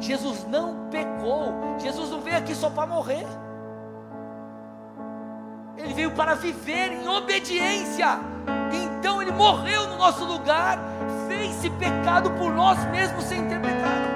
[0.00, 3.26] Jesus não pecou, Jesus não veio aqui só para morrer,
[5.96, 8.20] veio para viver em obediência.
[8.70, 10.78] Então ele morreu no nosso lugar,
[11.26, 14.06] fez-se pecado por nós mesmos sem ter pecado.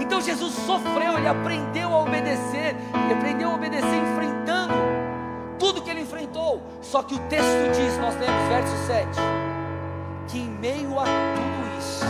[0.00, 2.74] Então Jesus sofreu, ele aprendeu a obedecer,
[3.04, 4.74] ele aprendeu a obedecer enfrentando
[5.60, 6.60] tudo que ele enfrentou.
[6.82, 9.08] Só que o texto diz, nós lemos verso 7,
[10.26, 12.04] que em meio a tudo isso,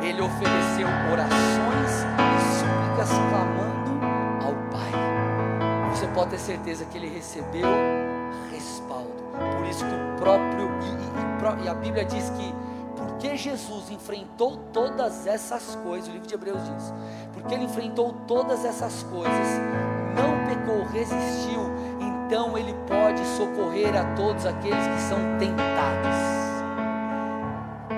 [0.00, 3.81] ele ofereceu orações e súplicas clamando
[6.14, 7.66] pode ter certeza que ele recebeu
[8.50, 9.10] respaldo.
[9.56, 12.54] Por isso que o próprio e, e, e a Bíblia diz que
[12.96, 16.92] porque Jesus enfrentou todas essas coisas, o livro de Hebreus diz,
[17.32, 19.48] porque ele enfrentou todas essas coisas,
[20.16, 26.41] não pecou, resistiu, então ele pode socorrer a todos aqueles que são tentados.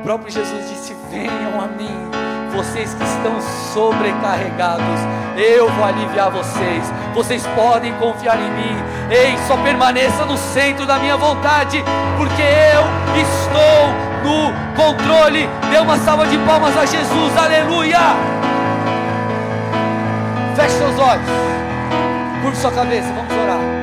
[0.05, 2.11] Próprio Jesus disse: Venham a mim,
[2.55, 3.41] vocês que estão
[3.73, 5.01] sobrecarregados,
[5.35, 6.85] eu vou aliviar vocês.
[7.15, 8.77] Vocês podem confiar em mim.
[9.11, 11.83] Ei, só permaneça no centro da minha vontade,
[12.19, 12.85] porque eu
[13.19, 15.49] estou no controle.
[15.71, 17.99] Dê uma salva de palmas a Jesus, aleluia.
[20.55, 21.27] Feche seus olhos,
[22.43, 23.74] curte sua cabeça, vamos orar.